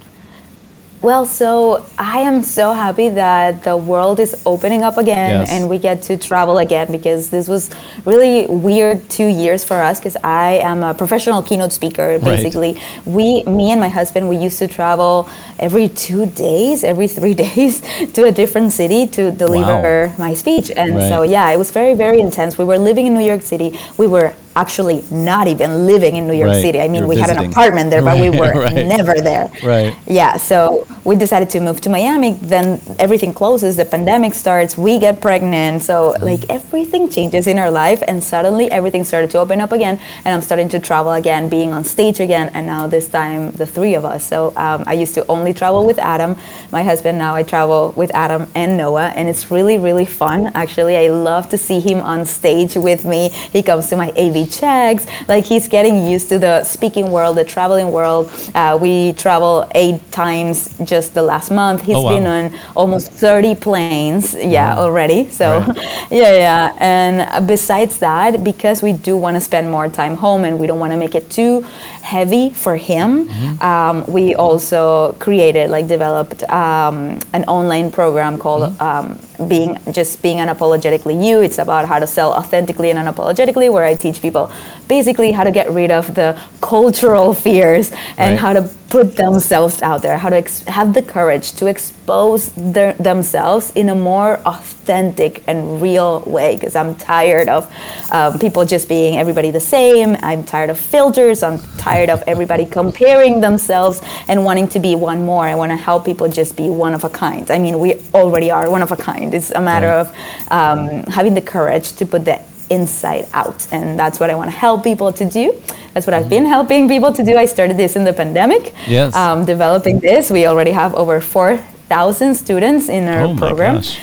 [1.03, 5.51] Well, so I am so happy that the world is opening up again Yes.
[5.51, 7.71] and we get to travel again because this was
[8.05, 12.21] really weird two years for us because I am a professional keynote speaker.
[12.21, 17.35] Basically, we, me and my husband, we used to travel every two days, every three
[17.47, 20.71] days to a different city to deliver my speech.
[20.71, 22.57] And so, yeah, it was very, very intense.
[22.59, 23.77] We were living in New York City.
[23.97, 26.63] We were actually not even living in New York Right.
[26.63, 26.81] City.
[26.81, 28.87] I mean, You're we had an apartment there, but we were right.
[28.87, 29.51] never there.
[29.63, 29.97] Right.
[30.07, 32.35] Yeah, so we decided to move to Miami.
[32.35, 35.83] Then everything closes, the pandemic starts, we get pregnant.
[35.83, 36.25] So, Mm-hmm.
[36.25, 39.99] like, everything changes in our life, and suddenly everything started to open up again.
[40.25, 42.51] And I'm starting to travel again, being on stage again.
[42.55, 44.27] And now, this time, the three of us.
[44.27, 46.37] So, um, I used to only travel with Adam,
[46.71, 47.19] my husband.
[47.19, 50.51] Now I travel with Adam and Noah, and it's really, really fun.
[50.55, 53.29] Actually, I love to see him on stage with me.
[53.53, 55.07] He comes to my AV checks.
[55.29, 58.31] Like, he's getting used to the speaking world, the traveling world.
[58.55, 61.83] Uh, we travel eight times just the last month.
[61.83, 62.15] He's Oh, wow.
[62.15, 65.29] been on almost 30 planes, yeah, already.
[65.31, 65.77] So, Right.
[66.11, 66.73] yeah, yeah.
[66.79, 70.79] And besides that, because we do want to spend more time home and we don't
[70.81, 71.61] want to make it too
[72.03, 73.63] heavy for him, Mm-hmm.
[73.63, 78.83] um, we also created, like, developed um, an online program called Mm-hmm.
[78.83, 83.85] um, "Being Just Being Unapologetically You." It's about how to sell authentically and unapologetically, where
[83.85, 84.51] I teach people
[84.89, 88.41] basically how to get rid of the cultural fears and Right.
[88.41, 92.93] how to put themselves out there, how to ex- have the courage to expose their,
[92.95, 96.57] themselves in a more authentic and real way.
[96.57, 97.73] Because I'm tired of
[98.13, 100.15] um, people just being everybody the same.
[100.21, 101.43] I'm tired of filters.
[101.43, 105.47] I'm tired of everybody comparing themselves and wanting to be one more.
[105.47, 107.51] I want to help people just be one of a kind.
[107.51, 109.33] I mean, we already are one of a kind.
[109.33, 110.15] It's a matter of
[110.51, 113.67] um, having the courage to put the inside out.
[113.73, 115.61] And that's what I want to help people to do.
[115.95, 117.37] That's what I've been helping people to do.
[117.37, 118.73] I started this in the pandemic.
[118.87, 119.15] Yes.
[119.15, 120.31] Um, developing this.
[120.31, 123.77] We already have over 4,000 students in our Oh program.
[123.77, 123.99] gosh.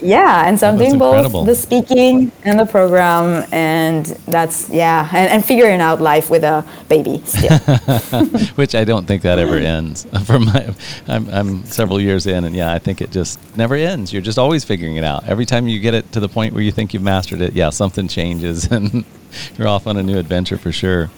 [0.00, 1.40] Yeah, and so I'm doing incredible.
[1.44, 6.44] both the speaking and the program, and that's yeah, and, and figuring out life with
[6.44, 7.58] a baby still.
[8.54, 10.04] Which I don't think that ever ends.
[10.24, 10.74] For my,
[11.08, 14.12] I'm, I'm several years in, and yeah, I think it just never ends.
[14.12, 15.26] You're just always figuring it out.
[15.26, 17.70] Every time you get it to the point where you think you've mastered it, yeah,
[17.70, 19.04] something changes, and
[19.56, 21.10] you're off on a new adventure for sure.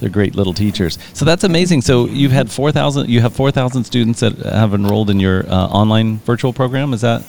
[0.00, 0.96] They're great little teachers.
[1.12, 1.82] So that's amazing.
[1.82, 3.08] So you've had four thousand.
[3.08, 6.92] You have four thousand students that have enrolled in your uh, online virtual program.
[6.92, 7.24] Is that?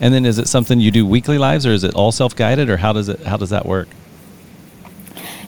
[0.00, 2.68] And then is it something you do weekly lives, or is it all self guided,
[2.68, 3.88] or how does it how does that work?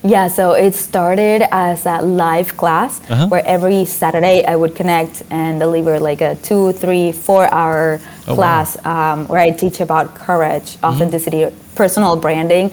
[0.04, 3.26] Yeah, so it started as a live class Uh-huh.
[3.28, 8.34] where every Saturday I would connect and deliver like a two, three, four hour Oh,
[8.34, 8.36] wow.
[8.36, 12.70] class um, where I teach about courage, authenticity, personal branding,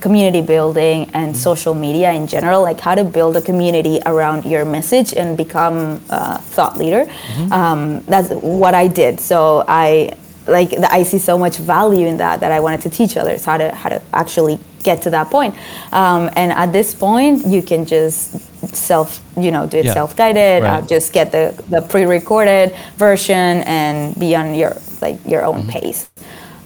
[0.00, 4.64] community building, and social media in general, like how to build a community around your
[4.64, 7.10] message and become a thought leader.
[7.50, 9.18] Um, that's what I did.
[9.18, 10.12] So I
[10.48, 13.44] like the, I see so much value in that that I wanted to teach others
[13.44, 15.54] how to how to actually get to that point.
[15.92, 18.40] Um, and at this point, you can just
[18.74, 19.94] self you know do it Yeah.
[19.94, 20.64] self guided.
[20.64, 25.62] Uh, just get the the pre recorded version and be on your like your own
[25.62, 25.70] Mm-hmm.
[25.70, 26.10] pace.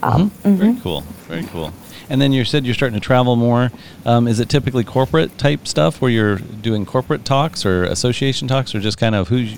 [0.03, 1.03] Um, Very cool.
[1.29, 1.73] Very cool.
[2.11, 3.71] And then you said you're starting to travel more.
[4.05, 8.75] Um, is it typically corporate type stuff where you're doing corporate talks or association talks,
[8.75, 9.57] or just kind of who's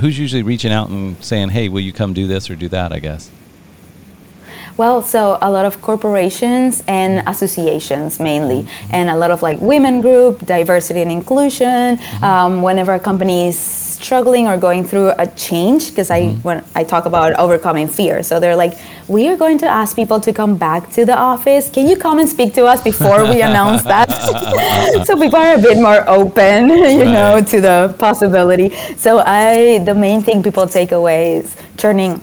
[0.00, 2.92] who's usually reaching out and saying, "Hey, will you come do this or do that?"
[2.92, 3.30] I guess.
[4.76, 8.94] Well, so a lot of corporations and associations mainly, mm-hmm.
[8.94, 11.98] and a lot of like women group, diversity and inclusion.
[11.98, 12.24] Mm-hmm.
[12.24, 16.42] Um, whenever a company is struggling or going through a change, because I mm-hmm.
[16.42, 20.20] when I talk about overcoming fear, so they're like, we are going to ask people
[20.20, 21.68] to come back to the office.
[21.68, 24.08] Can you come and speak to us before we announce that?
[25.06, 27.04] so people are a bit more open, you right.
[27.04, 28.70] know, to the possibility.
[28.96, 32.22] So I, the main thing people take away is turning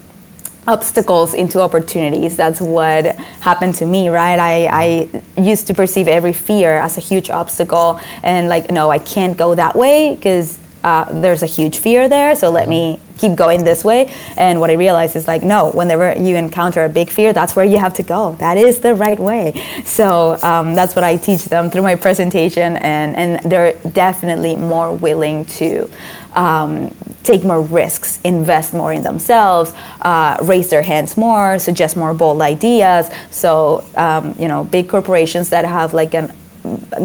[0.70, 2.36] obstacles into opportunities.
[2.36, 3.04] That's what
[3.40, 4.38] happened to me, right?
[4.38, 4.54] I,
[4.84, 9.36] I used to perceive every fear as a huge obstacle and like, no, I can't
[9.36, 12.34] go that way because uh, there's a huge fear there.
[12.36, 14.12] So let me keep going this way.
[14.36, 17.66] And what I realized is like, no, whenever you encounter a big fear, that's where
[17.66, 18.36] you have to go.
[18.36, 19.62] That is the right way.
[19.84, 22.76] So um, that's what I teach them through my presentation.
[22.76, 25.90] And, and they're definitely more willing to
[26.34, 29.72] um, take more risks, invest more in themselves,
[30.02, 33.10] uh, raise their hands more, suggest more bold ideas.
[33.30, 36.32] So, um, you know, big corporations that have like an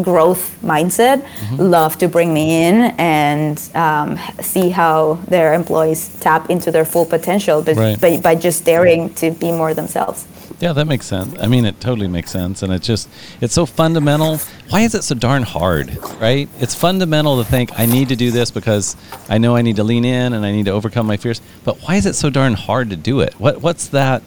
[0.02, 1.56] growth mindset mm-hmm.
[1.56, 7.06] love to bring me in and um, see how their employees tap into their full
[7.06, 8.00] potential but, right.
[8.00, 10.26] by, by just daring to be more themselves
[10.60, 13.08] yeah that makes sense i mean it totally makes sense and it's just
[13.40, 14.38] it's so fundamental
[14.70, 18.30] why is it so darn hard right it's fundamental to think i need to do
[18.30, 18.96] this because
[19.28, 21.76] i know i need to lean in and i need to overcome my fears but
[21.82, 24.22] why is it so darn hard to do it what what's that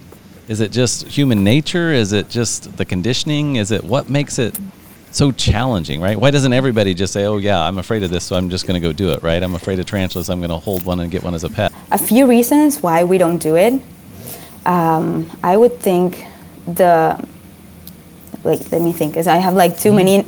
[0.47, 4.57] is it just human nature is it just the conditioning is it what makes it
[5.11, 6.19] so challenging, right?
[6.19, 8.79] Why doesn't everybody just say, "Oh yeah, I'm afraid of this, so I'm just going
[8.79, 9.41] to go do it," right?
[9.41, 11.73] I'm afraid of tarantulas, I'm going to hold one and get one as a pet.
[11.91, 13.81] A few reasons why we don't do it.
[14.65, 16.25] Um, I would think
[16.67, 17.23] the
[18.43, 20.25] wait, let me think, because I have like too many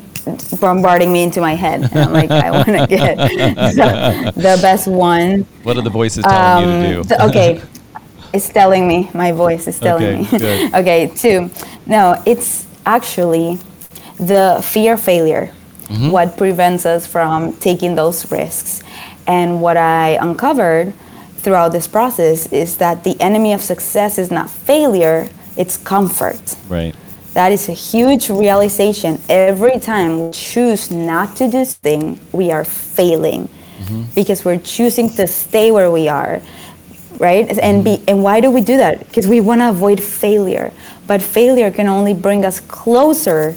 [0.60, 3.18] bombarding me into my head, and I'm like, I want to get
[3.76, 5.42] the, the, best one.
[5.64, 7.38] What are the voices telling um, you to um, do?
[7.38, 7.62] okay.
[8.34, 9.10] It's telling me.
[9.14, 10.74] My voice is telling okay, me.
[10.80, 11.50] okay, two.
[11.86, 13.60] No, it's actually
[14.18, 15.52] the fear of failure,
[15.88, 16.12] mm-hmm.
[16.12, 18.84] what prevents us from taking those risks.
[19.28, 20.94] And what I uncovered
[21.42, 26.56] throughout this process is that the enemy of success is not failure, it's comfort.
[26.70, 26.96] Right.
[27.34, 29.22] That is a huge realization.
[29.30, 34.04] Every time we choose not to do something, we are failing mm-hmm.
[34.14, 36.42] because we're choosing to stay where we are
[37.18, 40.72] right and be and why do we do that because we want to avoid failure
[41.06, 43.54] but failure can only bring us closer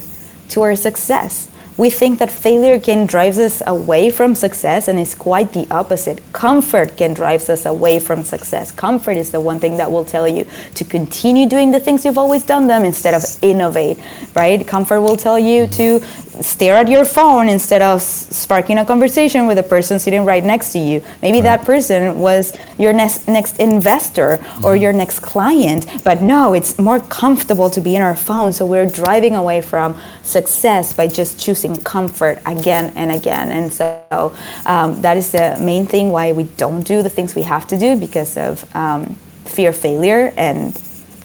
[0.49, 1.49] to our success.
[1.77, 6.21] We think that failure can drive us away from success, and it's quite the opposite.
[6.33, 8.71] Comfort can drive us away from success.
[8.71, 12.19] Comfort is the one thing that will tell you to continue doing the things you've
[12.19, 13.99] always done them instead of innovate,
[14.35, 14.67] right?
[14.67, 16.01] Comfort will tell you to
[16.43, 20.73] stare at your phone instead of sparking a conversation with a person sitting right next
[20.73, 21.03] to you.
[21.23, 21.59] Maybe right.
[21.59, 24.65] that person was your next next investor mm-hmm.
[24.65, 28.53] or your next client, but no, it's more comfortable to be in our phone.
[28.53, 33.51] So we're driving away from success by just choosing comfort again and again.
[33.51, 34.37] And so
[34.67, 37.79] um, that is the main thing why we don't do the things we have to
[37.79, 40.79] do because of um, fear of failure and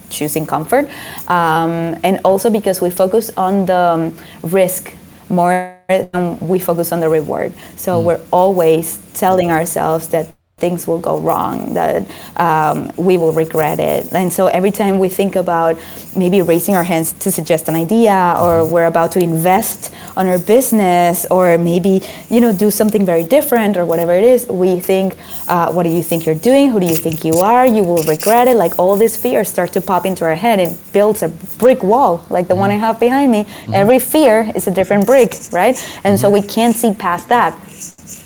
[0.08, 0.88] choosing comfort.
[1.28, 4.92] Um, and also because we focus on the um, risk
[5.28, 7.52] more than we focus on the reward.
[7.76, 8.04] So mm.
[8.04, 12.06] we're always telling ourselves that things will go wrong, that
[12.36, 14.12] um, we will regret it.
[14.12, 15.78] And so every time we think about
[16.14, 20.38] maybe raising our hands to suggest an idea, or we're about to invest on our
[20.38, 25.16] business, or maybe you know do something very different, or whatever it is, we think,
[25.48, 26.70] uh, what do you think you're doing?
[26.70, 27.66] Who do you think you are?
[27.66, 28.56] You will regret it.
[28.56, 30.60] Like all these fears start to pop into our head.
[30.60, 33.44] It builds a brick wall, like the one I have behind me.
[33.44, 33.74] Mm-hmm.
[33.74, 35.76] Every fear is a different brick, right?
[36.04, 37.56] And so we can't see past that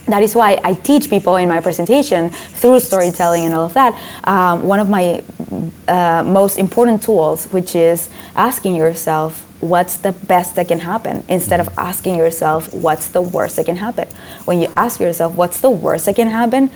[0.07, 3.99] that is why I teach people in my presentation through storytelling and all of that.
[4.25, 5.23] Um, one of my
[5.89, 11.59] uh, most important tools, which is asking yourself, what's the best that can happen instead
[11.59, 14.07] of asking yourself, what's the worst that can happen?
[14.45, 16.71] When you ask yourself, what's the worst that can happen?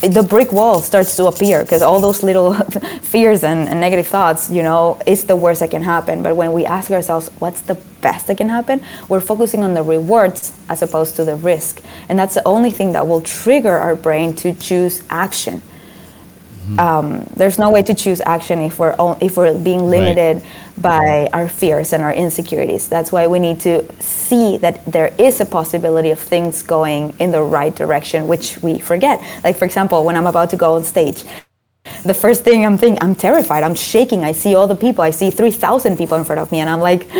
[0.00, 2.54] The brick wall starts to appear because all those little
[3.02, 6.22] fears and, and, negative thoughts, you know, it's the worst that can happen.
[6.22, 9.82] But when we ask ourselves, what's the best that can happen, we're focusing on the
[9.82, 11.82] rewards as opposed to the risk.
[12.08, 15.62] And that's the only thing that will trigger our brain to choose action.
[16.68, 16.80] Mm-hmm.
[16.80, 20.44] Um, there's no way to choose action if we're if we're being limited right.
[20.76, 22.88] by our fears and our insecurities.
[22.88, 27.30] That's why we need to see that there is a possibility of things going in
[27.30, 29.22] the right direction, which we forget.
[29.42, 31.24] Like for example, when I'm about to go on stage,
[32.08, 33.62] the first thing I'm thinking, I'm terrified.
[33.62, 34.24] I'm shaking.
[34.24, 35.04] I see all the people.
[35.04, 37.08] I see 3,000 people in front of me, and I'm like,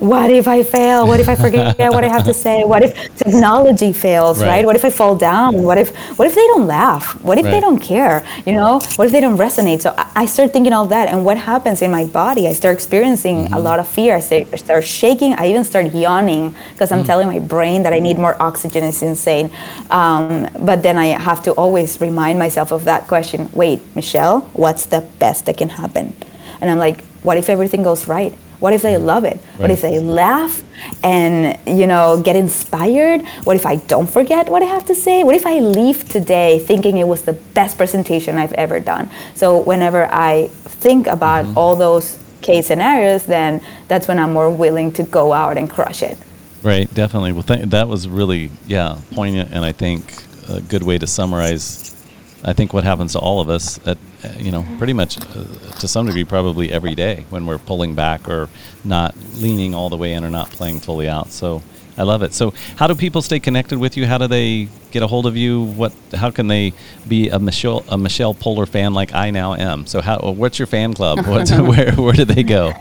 [0.00, 1.06] what if I fail?
[1.06, 2.64] What if I forget what I have to say?
[2.64, 4.40] What if technology fails?
[4.40, 4.48] Right?
[4.48, 4.66] right?
[4.66, 5.62] What if I fall down?
[5.62, 7.20] What if what if they don't laugh?
[7.22, 7.50] What if right.
[7.50, 8.24] they don't care?
[8.46, 8.80] You know?
[8.96, 9.80] What if they don't resonate?
[9.82, 12.46] So I, I start thinking all that, and what happens in my body?
[12.46, 13.54] I start experiencing mm-hmm.
[13.54, 14.16] a lot of fear.
[14.16, 15.34] I start, start shaking.
[15.34, 17.06] I even start yawning because I'm mm.
[17.06, 18.84] telling my brain that I need more oxygen.
[18.84, 19.50] It's insane.
[19.90, 23.50] Um, but then I have to always remind myself of that question.
[23.52, 24.19] Wait, Michelle,
[24.52, 26.14] what's the best that can happen?
[26.60, 28.32] And I'm like, what if everything goes right?
[28.60, 29.36] What if they love it?
[29.36, 29.60] Right.
[29.60, 30.62] What if they laugh
[31.02, 33.26] and you know get inspired?
[33.44, 35.24] What if I don't forget what I have to say?
[35.24, 39.10] What if I leave today thinking it was the best presentation I've ever done?
[39.34, 41.58] So whenever I think about mm-hmm.
[41.58, 46.02] all those case scenarios, then that's when I'm more willing to go out and crush
[46.02, 46.18] it.
[46.62, 47.32] Right, definitely.
[47.32, 51.96] Well, th- that was really yeah poignant, and I think a good way to summarize.
[52.44, 53.96] I think what happens to all of us at
[54.38, 55.44] you know pretty much uh,
[55.78, 58.48] to some degree probably every day when we're pulling back or
[58.84, 61.30] not leaning all the way in or not playing fully out.
[61.30, 61.62] So
[61.96, 62.32] I love it.
[62.32, 64.06] So how do people stay connected with you?
[64.06, 65.62] How do they get a hold of you?
[65.62, 66.72] What how can they
[67.06, 69.86] be a Michelle a Michelle Poler fan like I now am?
[69.86, 71.24] So how what's your fan club?
[71.26, 72.72] What, where where do they go?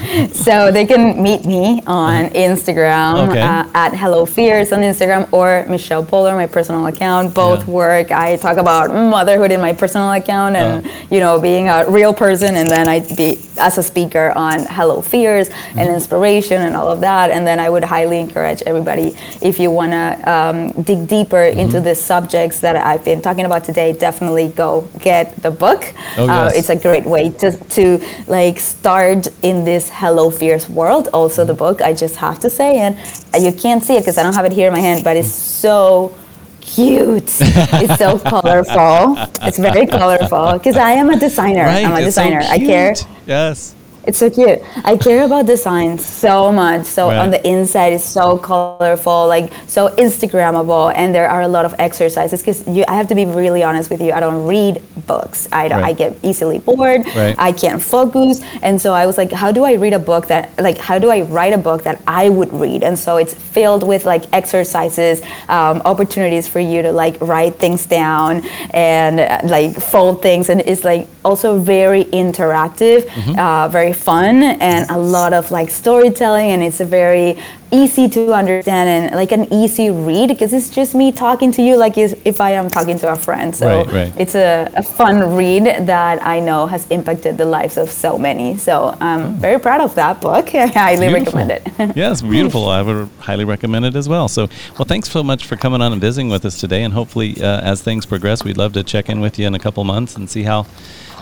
[0.32, 3.40] so they can meet me on Instagram okay.
[3.40, 7.34] uh, at Hello Fears on Instagram or Michelle Poler, my personal account.
[7.34, 7.74] Both yeah.
[7.74, 8.10] work.
[8.10, 10.90] I talk about motherhood in my personal account and uh.
[11.10, 15.02] you know being a real person, and then I be as a speaker on Hello
[15.02, 15.78] Fears mm-hmm.
[15.78, 17.30] and inspiration and all of that.
[17.30, 21.60] And then I would highly encourage everybody if you want to um, dig deeper mm-hmm.
[21.60, 25.92] into the subjects that I've been talking about today, definitely go get the book.
[26.16, 26.30] Oh, yes.
[26.30, 31.44] uh, it's a great way to to like start in this Hello Fears World, also
[31.44, 32.78] the book, I just have to say.
[32.78, 32.96] And
[33.38, 35.32] you can't see it because I don't have it here in my hand, but it's
[35.32, 36.16] so
[36.60, 37.24] cute.
[37.40, 39.16] it's so colorful.
[39.42, 41.64] It's very colorful because I am a designer.
[41.64, 42.42] Right, I'm a designer.
[42.42, 42.94] So I care.
[43.26, 43.74] Yes.
[44.04, 44.60] It's so cute.
[44.84, 46.86] I care about design so much.
[46.86, 47.18] So right.
[47.18, 51.74] on the inside, it's so colorful, like so Instagrammable, and there are a lot of
[51.78, 52.40] exercises.
[52.40, 54.12] Because I have to be really honest with you.
[54.12, 55.48] I don't read books.
[55.52, 55.90] I don't, right.
[55.90, 57.04] I get easily bored.
[57.14, 57.34] Right.
[57.38, 60.50] I can't focus, and so I was like, how do I read a book that
[60.58, 62.82] like how do I write a book that I would read?
[62.82, 67.86] And so it's filled with like exercises, um, opportunities for you to like write things
[67.86, 73.38] down and like fold things, and it's like also very interactive, mm-hmm.
[73.38, 77.36] uh, very fun, and a lot of like storytelling, and it's a very
[77.72, 81.76] easy to understand and like an easy read because it's just me talking to you
[81.76, 83.54] like if I am talking to a friend.
[83.54, 84.12] So right, right.
[84.18, 88.56] it's a, a, fun read that I know has impacted the lives of so many.
[88.56, 89.30] So I'm oh.
[89.38, 90.54] very proud of that book.
[90.54, 91.38] I highly beautiful.
[91.38, 91.96] recommend it.
[91.96, 92.68] yes, beautiful.
[92.68, 94.28] I would highly recommend it as well.
[94.28, 96.82] So, well, thanks so much for coming on and visiting with us today.
[96.82, 99.58] And hopefully, uh, as things progress, we'd love to check in with you in a
[99.58, 100.66] couple months and see how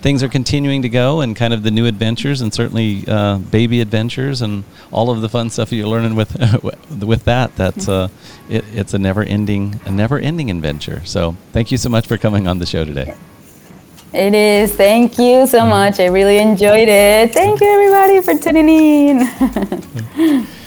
[0.01, 3.81] things are continuing to go and kind of the new adventures and certainly uh, baby
[3.81, 6.35] adventures and all of the fun stuff you're learning with
[7.03, 7.55] with that.
[7.57, 8.09] That's uh,
[8.49, 11.03] it, it's a never ending a never ending adventure.
[11.05, 13.15] So thank you so much for coming on the show today.
[14.13, 14.75] It is.
[14.75, 15.69] Thank you so mm-hmm.
[15.69, 16.01] much.
[16.01, 17.35] I really enjoyed it.
[17.35, 20.47] Thank you, everybody, for tuning in.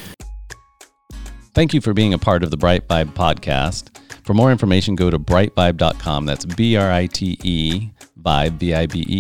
[1.54, 3.98] Thank you for being a part of the Brite Vibe podcast.
[4.24, 6.26] For more information, go to britevibe.com.
[6.26, 7.90] That's B R I T E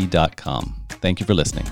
[0.10, 0.76] dot com.
[0.89, 1.66] Thank you for listening.